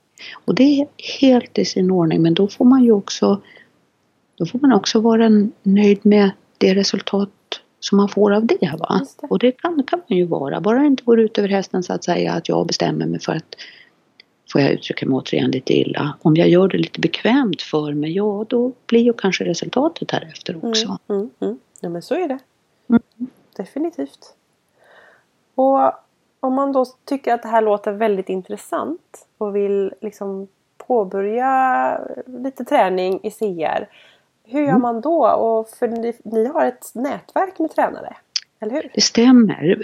[0.46, 0.88] Och det är
[1.20, 3.42] helt i sin ordning men då får man ju också
[4.36, 5.30] då får man också vara
[5.64, 7.30] nöjd med det resultat
[7.80, 8.76] som man får av det.
[8.80, 9.02] Va?
[9.22, 9.28] Det.
[9.28, 11.94] Och det kan, kan man ju vara, bara det inte går ut över hästen så
[11.94, 13.56] att säga att jag bestämmer mig för att
[14.52, 16.18] får jag uttrycka mig återigen lite illa.
[16.22, 20.66] Om jag gör det lite bekvämt för mig, ja då blir ju kanske resultatet därefter
[20.66, 20.98] också.
[21.10, 21.60] Mm, mm, mm.
[21.80, 22.40] Ja men så är det.
[22.90, 23.02] Mm.
[23.58, 24.36] Definitivt.
[25.56, 25.94] Och
[26.44, 32.66] om man då tycker att det här låter väldigt intressant och vill liksom påbörja lite
[32.66, 33.88] träning i CR.
[34.44, 34.82] Hur gör Mm.
[34.82, 35.28] man då?
[35.28, 38.16] Och för ni, ni har ett nätverk med tränare,
[38.62, 38.92] eller hur?
[38.94, 39.78] Det stämmer.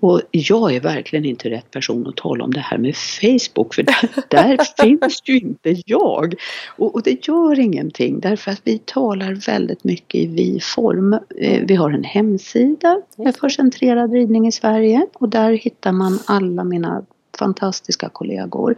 [0.00, 3.82] Och jag är verkligen inte rätt person att tala om det här med Facebook för
[3.82, 6.34] där, där finns ju inte jag.
[6.76, 11.12] Och, och det gör ingenting därför att vi talar väldigt mycket i vi-form.
[11.38, 16.18] Eh, Vi har en hemsida med för centrerad ridning i Sverige och där hittar man
[16.26, 17.04] alla mina
[17.38, 18.76] fantastiska kollegor.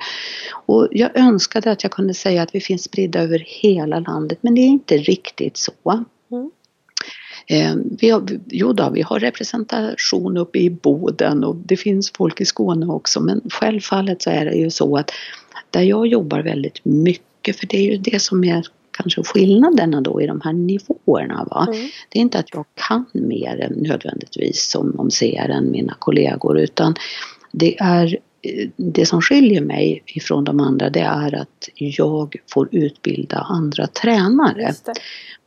[0.66, 4.54] Och jag önskade att jag kunde säga att vi finns spridda över hela landet men
[4.54, 6.04] det är inte riktigt så.
[6.30, 6.50] Mm.
[7.46, 12.40] Eh, vi har, jo då, vi har representation uppe i Boden och det finns folk
[12.40, 15.10] i Skåne också men självfallet så är det ju så att
[15.70, 18.66] där jag jobbar väldigt mycket för det är ju det som är
[18.96, 21.46] kanske skillnaderna då i de här nivåerna.
[21.50, 21.66] Va?
[21.72, 21.88] Mm.
[22.08, 26.58] Det är inte att jag kan mer än nödvändigtvis som om ser än mina kollegor
[26.58, 26.94] utan
[27.52, 32.68] det är eh, det som skiljer mig ifrån de andra det är att jag får
[32.72, 34.74] utbilda andra tränare.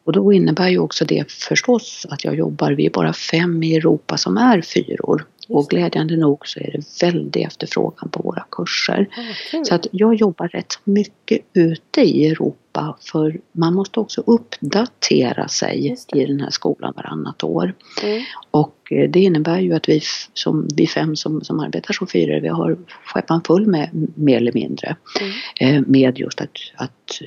[0.03, 3.75] Och då innebär ju också det förstås att jag jobbar, vi är bara fem i
[3.75, 5.25] Europa som är fyror.
[5.49, 9.09] Och glädjande nog så är det väldig efterfrågan på våra kurser.
[9.51, 9.65] Kul.
[9.65, 15.95] Så att jag jobbar rätt mycket ute i Europa för man måste också uppdatera sig
[16.13, 17.73] i den här skolan varannat år.
[18.03, 18.23] Mm.
[18.51, 20.01] Och eh, det innebär ju att vi,
[20.33, 24.53] som, vi fem som, som arbetar som fyror, vi har skeppan full med mer eller
[24.53, 25.75] mindre Mm.
[25.75, 27.21] eh, med just att, att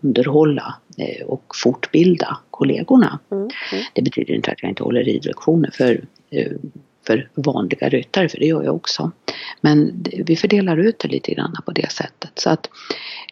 [0.00, 3.18] underhålla eh, och fortbilda kollegorna.
[3.30, 3.42] Mm.
[3.72, 3.84] Mm.
[3.92, 6.52] Det betyder inte att jag inte håller ridlektioner för, eh,
[7.06, 9.10] för vanliga ryttare, för det gör jag också.
[9.60, 12.30] Men vi fördelar ut det lite grann på det sättet.
[12.34, 12.70] Så att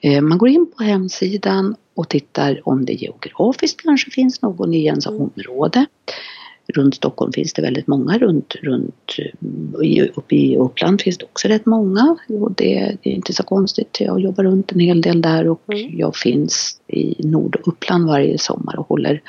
[0.03, 4.85] eh, man går in på hemsidan och tittar om det geografiskt kanske finns någon i
[4.85, 5.21] ens Mm.
[5.21, 5.87] område.
[6.75, 11.25] Runt Stockholm finns det väldigt många, runt, runt eh, i- uppe i Uppland finns det
[11.25, 12.17] också rätt många.
[12.29, 15.63] Och det, det är inte så konstigt, jag jobbar runt en hel del där och
[15.73, 15.99] Mm.
[15.99, 19.23] jag finns i Norduppland varje sommar och håller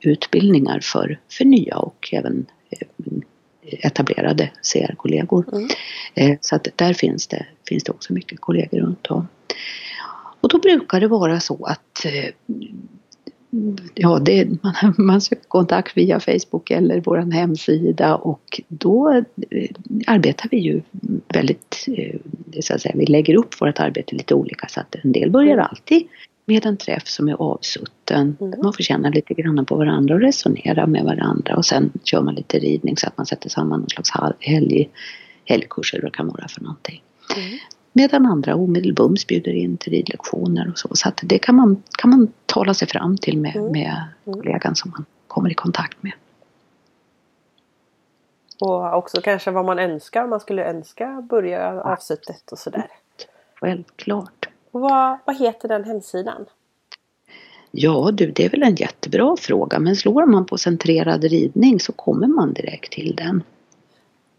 [0.00, 2.88] utbildningar för, för nya och även eh,
[3.86, 5.44] etablerade CR-kollegor.
[5.52, 5.68] Mm.
[6.14, 9.28] Eh, Så att där finns det, finns det också mycket kollegor runt om.
[10.40, 12.06] Och då brukar det vara så att
[13.94, 19.12] Ja, det, man, man söker kontakt via Facebook eller vår hemsida och då
[19.50, 19.70] eh,
[20.06, 20.82] arbetar vi ju
[21.34, 22.16] väldigt, eh,
[22.60, 25.54] så att säga, vi lägger upp vårt arbete lite olika så att en del börjar
[25.54, 25.66] Mm.
[25.70, 26.02] alltid
[26.44, 28.36] med en träff som är avsutten.
[28.40, 28.60] Mm.
[28.62, 32.34] Man får känna lite grann på varandra och resonera med varandra och sen kör man
[32.34, 34.88] lite ridning så att man sätter samman någon slags helg,
[35.44, 37.02] helgkurs eller vad det kan vara för någonting.
[37.36, 37.58] Mm.
[37.92, 40.88] Medan andra omedelbums bjuder in till ridlektioner och så.
[40.92, 43.72] Så att det kan man, kan man tala sig fram till med, Mm.
[43.72, 46.12] med kollegan som man kommer i kontakt med.
[48.60, 52.90] Och också kanske vad man önskar, om man skulle önska börja avslutet och sådär.
[53.60, 54.48] Självklart.
[54.70, 56.46] Och vad, vad heter den hemsidan?
[57.70, 61.92] Ja du, det är väl en jättebra fråga men slår man på centrerad ridning så
[61.92, 63.42] kommer man direkt till den.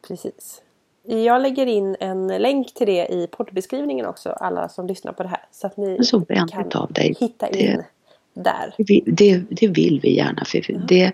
[0.08, 0.62] Precis.
[1.10, 5.30] Jag lägger in en länk till det i poddbeskrivningen också, alla som lyssnar på det
[5.30, 5.42] här.
[5.52, 7.16] Så att ni Så kan av dig.
[7.20, 7.84] hitta Det- in
[8.34, 8.74] där.
[8.78, 11.12] Vi- Det, det vill vi gärna för det,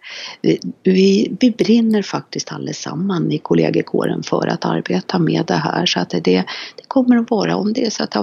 [0.83, 5.85] vi, vi brinner faktiskt allesamman i kollegekåren för att arbeta med det här.
[5.85, 6.45] Så att det, det
[6.87, 8.15] kommer att vara, om det är så att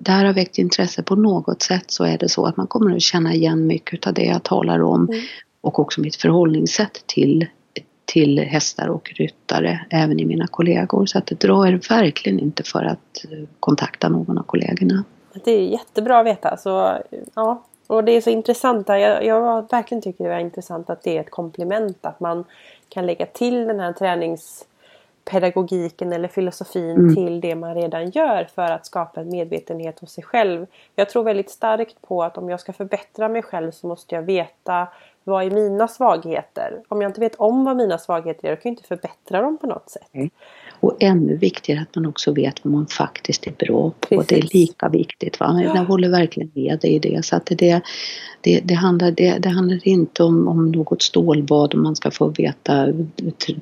[0.00, 2.96] det här har väckt intresse på något sätt så är det så att man kommer
[2.96, 5.08] att känna igen mycket av det jag talar om.
[5.08, 5.20] Mm.
[5.60, 7.46] Och också mitt förhållningssätt till,
[8.06, 11.06] till hästar och ryttare även i mina kollegor.
[11.06, 15.04] Så att drar er verkligen inte för att eh, kontakta någon av kollegorna.
[15.44, 16.56] Det är jättebra att veta.
[16.56, 16.98] Så,
[17.34, 17.62] ja.
[17.86, 18.88] Och det är så intressant.
[18.88, 22.06] Jag, jag verkligen tycker det är intressant att det är ett komplement.
[22.06, 22.44] Att man
[22.88, 27.14] kan lägga till den här träningspedagogiken eller filosofin Mm.
[27.14, 30.66] till det man redan gör för att skapa en medvetenhet hos sig själv.
[30.94, 34.22] Jag tror väldigt starkt på att om jag ska förbättra mig själv så måste jag
[34.22, 34.88] veta
[35.26, 36.82] vad är mina svagheter?
[36.88, 39.58] Om jag inte vet om vad mina svagheter är, då kan jag inte förbättra dem
[39.58, 40.30] på något sätt.
[40.80, 44.06] Och ännu viktigare att man också vet vad man faktiskt är bra på.
[44.08, 44.54] Det är Precis.
[44.54, 45.40] lika viktigt.
[45.40, 45.60] Va?
[45.64, 45.76] Ja.
[45.76, 47.24] Jag håller verkligen med dig i det.
[47.24, 47.82] Så att det,
[48.40, 52.28] det, det, handlar, det, det handlar inte om, om något stålbad och man ska få
[52.28, 52.86] veta,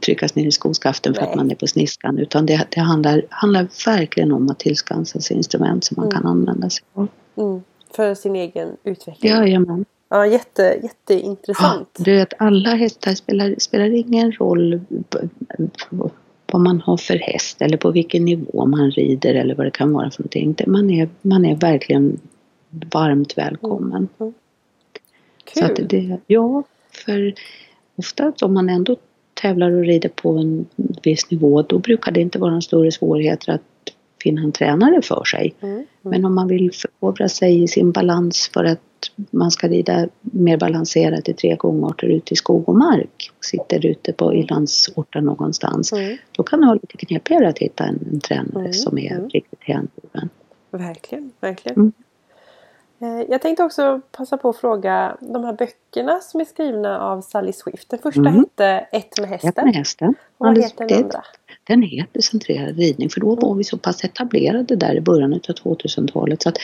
[0.01, 1.31] tryckas ner i skoskaften för Nej.
[1.31, 2.19] att man är på sniskan.
[2.19, 6.17] Utan det, det handlar, handlar verkligen om att tillskansa sig instrument som man Mm.
[6.17, 7.09] kan använda sig av.
[7.37, 7.63] Mm.
[7.97, 9.33] För sin egen utveckling.
[9.33, 9.85] Jajamän.
[10.15, 11.89] Ja, jätte, Ja, jätteintressant.
[11.99, 14.81] du vet, alla hästar spelar, spelar ingen roll
[16.53, 19.93] vad man har för häst eller på vilken nivå man rider eller vad det kan
[19.93, 20.57] vara för någonting.
[20.67, 22.21] Man är, man är verkligen
[22.71, 24.09] varmt välkommen.
[25.55, 25.89] Så att Kul!
[25.89, 27.35] det, ja, för
[27.97, 28.97] ofta om man ändå
[29.35, 30.67] tävlar och rider på en
[31.03, 33.63] viss nivå då brukar det inte vara några större svårigheter att
[34.23, 35.55] finna en tränare för sig.
[35.61, 35.75] Mm.
[35.75, 35.87] Mm.
[36.03, 38.81] Men om man vill förkovra sig i sin balans för att
[39.31, 44.13] man ska rida mer balanserat i tre gångarter ute i skog och mark sitter ute
[44.13, 45.93] på i landsorten någonstans.
[45.93, 46.17] Mm.
[46.33, 49.29] Då kan det vara lite knepigare att hitta en, en tränare Mm, som är mm.
[49.29, 50.29] riktigt hängiven.
[50.71, 51.93] Verkligen, verkligen.
[53.01, 53.21] Mm.
[53.21, 57.21] Eh, Jag tänkte också passa på att fråga de här böckerna som är skrivna av
[57.21, 57.89] Sally Swift.
[57.91, 58.35] Den första Mm.
[58.35, 59.65] hette Ett med Ett hästen.
[59.67, 60.15] med hästen.
[60.39, 61.23] Och vad heter den andra?
[61.67, 65.39] Den heter centrerad ridning för då var vi så pass etablerade där i början av
[65.39, 66.59] 2000-talet så att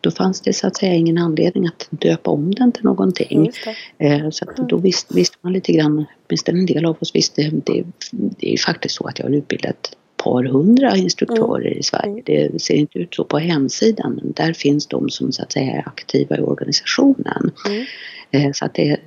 [0.00, 3.52] då fanns det så att säga ingen anledning att döpa om den till någonting.
[3.98, 4.06] Det.
[4.06, 7.42] Eh, Så att då visste, visste man lite grann, åtminstone en del av oss visste,
[7.50, 12.22] det, det är faktiskt så att jag har utbildat ett par hundra instruktörer i Sverige.
[12.26, 15.72] Det ser inte ut så på hemsidan men där finns de som så att säga
[15.72, 17.50] är aktiva i organisationen.
[17.68, 17.84] Mm.
[18.30, 19.00] Eh, Så att det,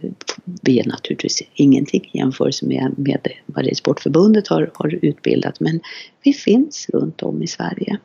[0.61, 5.79] vi är naturligtvis ingenting i jämförelse med, med vad Ridsportförbundet har, har utbildat men
[6.23, 7.97] vi finns runt om i Sverige.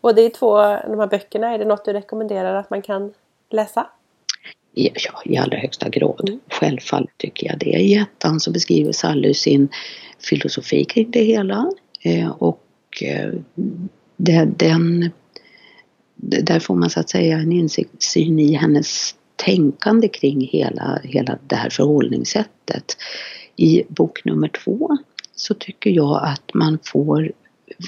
[0.00, 0.56] Och det är två,
[0.92, 3.12] de här böckerna, är det något du rekommenderar att man kan
[3.50, 3.86] läsa?
[4.80, 6.28] Ja, i allra högsta grad.
[6.28, 6.40] Mm.
[6.50, 7.66] Självfallet tycker jag det.
[7.70, 9.68] I ettan så beskriver Sally sin
[10.18, 11.70] filosofi kring det hela.
[12.02, 12.62] Eh, och
[13.02, 13.32] eh,
[14.56, 15.10] den,
[16.16, 21.56] där får man så att säga en insyn i hennes tänkande kring hela, hela det
[21.56, 22.96] här förhållningssättet.
[23.56, 24.98] I bok nummer två
[25.34, 27.32] så tycker jag att man får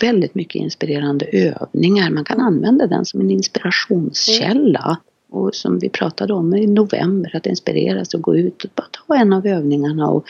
[0.00, 2.10] väldigt mycket inspirerande övningar.
[2.10, 4.98] Man kan använda den som en inspirationskälla.
[5.30, 9.16] Och som vi pratade om i november, att inspireras och gå ut och bara ta
[9.16, 10.24] en av övningarna och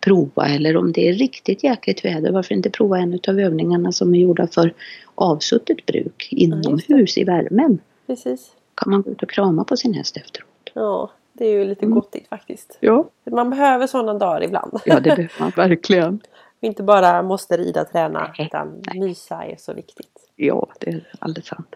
[0.00, 0.46] prova.
[0.48, 4.18] Eller om det är riktigt jäkligt väder, varför inte prova en av övningarna som är
[4.18, 4.74] gjorda för
[5.14, 7.78] avsuttet bruk inomhus i värmen.
[8.06, 8.50] Precis.
[8.74, 10.48] Kan man gå ut och krama på sin häst efteråt.
[10.74, 11.94] Ja, det är ju lite Mm.
[11.94, 12.78] gottigt faktiskt.
[12.80, 14.72] Ja, Man behöver sådana dagar ibland.
[14.84, 16.20] ja det behöver man verkligen.
[16.60, 19.00] Inte bara måste rida och träna Nej, utan nej.
[19.00, 20.30] mysa är så viktigt.
[20.36, 21.74] Ja, det är alldeles sant.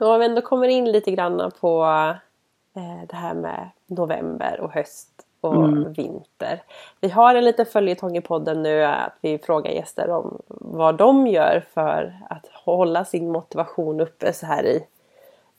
[0.00, 1.82] Och om vi ändå kommer in lite grann på
[2.76, 5.08] eh, det här med november och höst
[5.40, 5.92] och Mm.
[5.92, 6.62] vinter.
[7.00, 11.26] Vi har en liten följetong i podden nu att vi frågar gäster om vad de
[11.26, 14.86] gör för att hålla sin motivation uppe så här i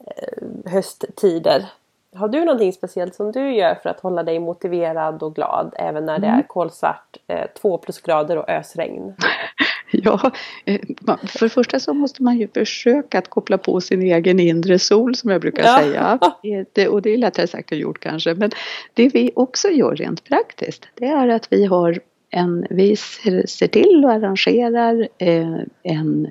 [0.07, 1.65] eh, hösttider.
[2.15, 6.05] Har du någonting speciellt som du gör för att hålla dig motiverad och glad även
[6.05, 6.39] när det Mm.
[6.39, 9.15] är kolsvart, eh, två plusgrader och ösregn?
[10.03, 10.31] Ja,
[10.65, 10.79] eh,
[11.27, 15.15] för det första så måste man ju försöka att koppla på sin egen inre sol
[15.15, 15.77] som jag brukar Ja.
[15.79, 16.19] säga.
[16.73, 18.33] Det- och det är lättare sagt än gjort kanske.
[18.35, 18.51] Men
[18.93, 23.67] det vi också gör rent praktiskt det är att vi har en, vi ser, ser
[23.67, 26.27] till och arrangerar eh, en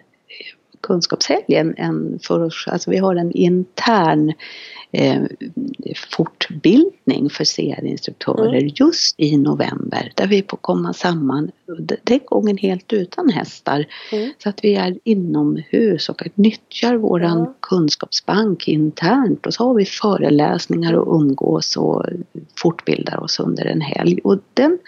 [0.80, 4.32] kunskapshelg, en, för, alltså vi har en intern
[4.92, 5.22] eh,
[6.10, 8.70] fortbildning för CR-instruktörer mm.
[8.74, 11.50] just i november där vi får komma samman,
[12.02, 13.86] den gången helt utan hästar.
[14.12, 14.32] Mm.
[14.38, 17.52] Så att vi är inomhus och nyttjar våran mm.
[17.60, 22.04] kunskapsbank internt och så har vi föreläsningar och umgås och
[22.56, 24.20] fortbildar oss under en helg.
[24.24, 24.78] Och den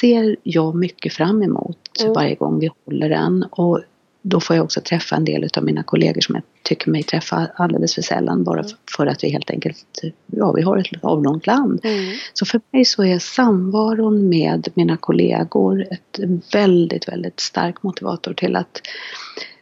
[0.00, 2.12] ser jag mycket fram emot mm.
[2.12, 3.42] varje gång vi håller den.
[3.50, 3.80] Och
[4.22, 7.46] då får jag också träffa en del av mina kollegor som jag tycker mig träffa
[7.54, 8.72] alldeles för sällan bara mm.
[8.96, 11.80] för att vi helt enkelt, ja vi har ett avlångt land.
[11.82, 12.14] Mm.
[12.32, 16.20] Så för mig så är samvaron med mina kollegor ett
[16.52, 18.80] väldigt, väldigt stark motivator till att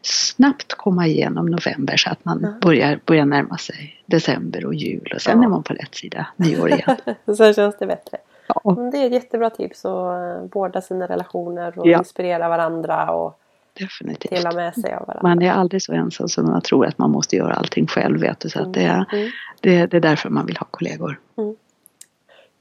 [0.02, 2.60] snabbt komma igenom november så att man mm.
[2.60, 5.44] börjar, börjar närma sig december och jul och sen ja.
[5.44, 6.96] är man på rätt sida nyår igen.
[7.36, 8.18] sen känns det bättre.
[8.48, 8.90] Ja.
[8.92, 11.98] Det är ett jättebra tips att vårda sina relationer och ja.
[11.98, 13.40] inspirera varandra och
[13.78, 14.30] Definitivt.
[14.30, 15.28] dela med sig av varandra.
[15.28, 18.20] Man är aldrig så ensam som man tror att man måste göra allting själv.
[18.20, 19.30] Vet du, så att det, är, mm.
[19.60, 21.20] det, det är därför man vill ha kollegor.
[21.38, 21.56] Mm.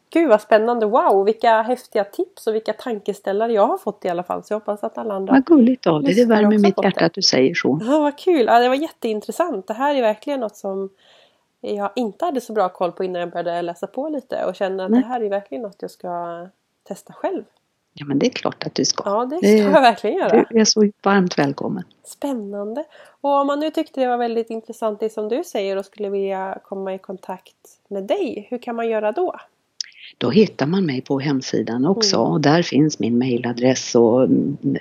[0.10, 0.86] Gud vad spännande!
[0.86, 4.44] Wow, vilka häftiga tips och vilka tankeställare jag har fått i alla fall.
[4.44, 7.14] Så jag hoppas att alla andra Vad gulligt av dig, det värmer mitt hjärta att
[7.14, 7.80] du säger så.
[7.84, 8.46] Ja, vad kul!
[8.46, 9.68] Ja, det var jätteintressant.
[9.68, 10.90] Det här är verkligen något som
[11.62, 14.86] jag inte hade så bra koll på innan jag började läsa på lite och känner
[14.86, 15.02] att Nej.
[15.02, 16.48] det här är verkligen något jag ska
[16.84, 17.44] testa själv.
[18.00, 19.04] Ja men det är klart att du ska.
[19.06, 20.46] Ja det ska det, jag verkligen göra.
[20.50, 21.84] Du är så varmt välkommen.
[22.04, 22.84] Spännande.
[23.22, 26.10] Och om man nu tyckte det var väldigt intressant det som du säger och skulle
[26.10, 27.56] vilja komma i kontakt
[27.88, 29.36] med dig, hur kan man göra då?
[30.18, 32.32] Då hittar man mig på hemsidan också mm.
[32.32, 34.30] och där finns min mailadress och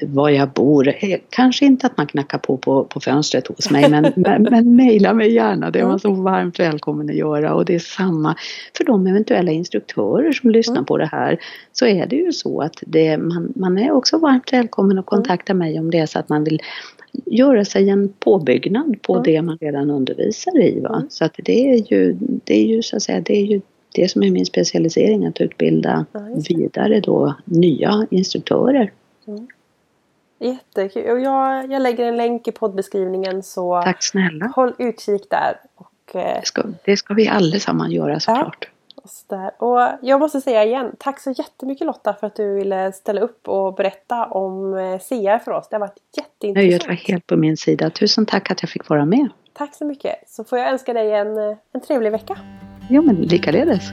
[0.03, 0.89] var jag bor.
[0.89, 4.77] Eh, kanske inte att man knackar på på, på fönstret hos mig men, men, men
[4.77, 5.71] mejla mig gärna.
[5.71, 8.37] Det är man så varmt välkommen att göra och det är samma
[8.77, 10.85] för de eventuella instruktörer som lyssnar mm.
[10.85, 11.39] på det här.
[11.73, 15.55] Så är det ju så att det, man, man är också varmt välkommen att kontakta
[15.55, 16.63] mig om det är så att man vill
[17.27, 19.23] göra sig en påbyggnad på mm.
[19.25, 20.81] det man redan undervisar i.
[20.81, 20.97] Va?
[20.97, 21.07] Mm.
[21.11, 23.61] Så att det är ju, det är ju så att säga, det är ju
[23.97, 28.93] det som är min specialisering, att utbilda ja, vidare då nya instruktörer.
[29.27, 29.47] Mm.
[30.39, 31.11] Jättekul.
[31.11, 34.47] Och jag, jag lägger en länk i poddbeskrivningen så Tack snälla.
[34.47, 35.61] håll utkik där.
[35.75, 38.69] Och, eh, det, ska, det ska vi allesammans göra såklart.
[39.29, 43.21] Ja, och jag måste säga igen, tack så jättemycket Lotta för att du ville ställa
[43.21, 45.69] upp och berätta om eh, CR för oss.
[45.69, 46.67] Det har varit jätteintressant.
[46.67, 47.91] Nöjet var helt på min sida.
[47.91, 49.29] Tusen tack att jag fick vara med.
[49.53, 50.15] Tack så mycket.
[50.27, 52.39] Så får jag önska dig en, eh, en trevlig vecka.
[52.89, 53.91] Jo, men likaledes.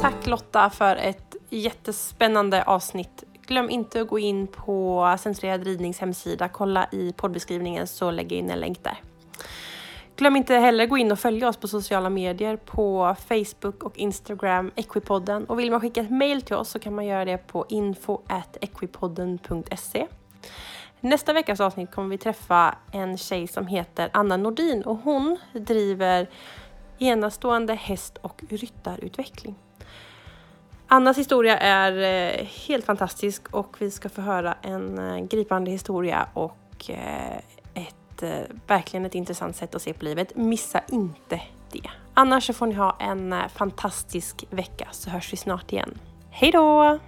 [0.00, 3.24] Tack Lotta för ett jättespännande avsnitt.
[3.46, 6.48] Glöm inte att gå in på Centrerad Ridnings hemsida.
[6.48, 8.98] Kolla i poddbeskrivningen så lägger jag in en länk där.
[10.16, 14.70] Glöm inte heller gå in och följa oss på sociala medier på Facebook och Instagram,
[14.76, 15.44] Equipodden.
[15.44, 20.06] Och vill man skicka ett mail till oss så kan man göra det på info.equipodden.se.
[21.06, 26.30] Nästa veckas avsnitt kommer vi träffa en tjej som heter Anna Nordin och hon driver
[26.98, 29.54] enastående häst och ryttarutveckling.
[30.88, 36.28] Annas historia är eh, helt fantastisk och vi ska få höra en eh, gripande historia
[36.32, 37.36] och eh,
[37.74, 38.22] ett,
[38.66, 40.36] verkligen ett intressant sätt att se på livet.
[40.36, 41.40] Missa inte
[41.72, 41.90] det.
[42.14, 45.98] Annars så får ni ha en fantastisk vecka så hörs vi snart igen.
[46.30, 46.98] Hej då!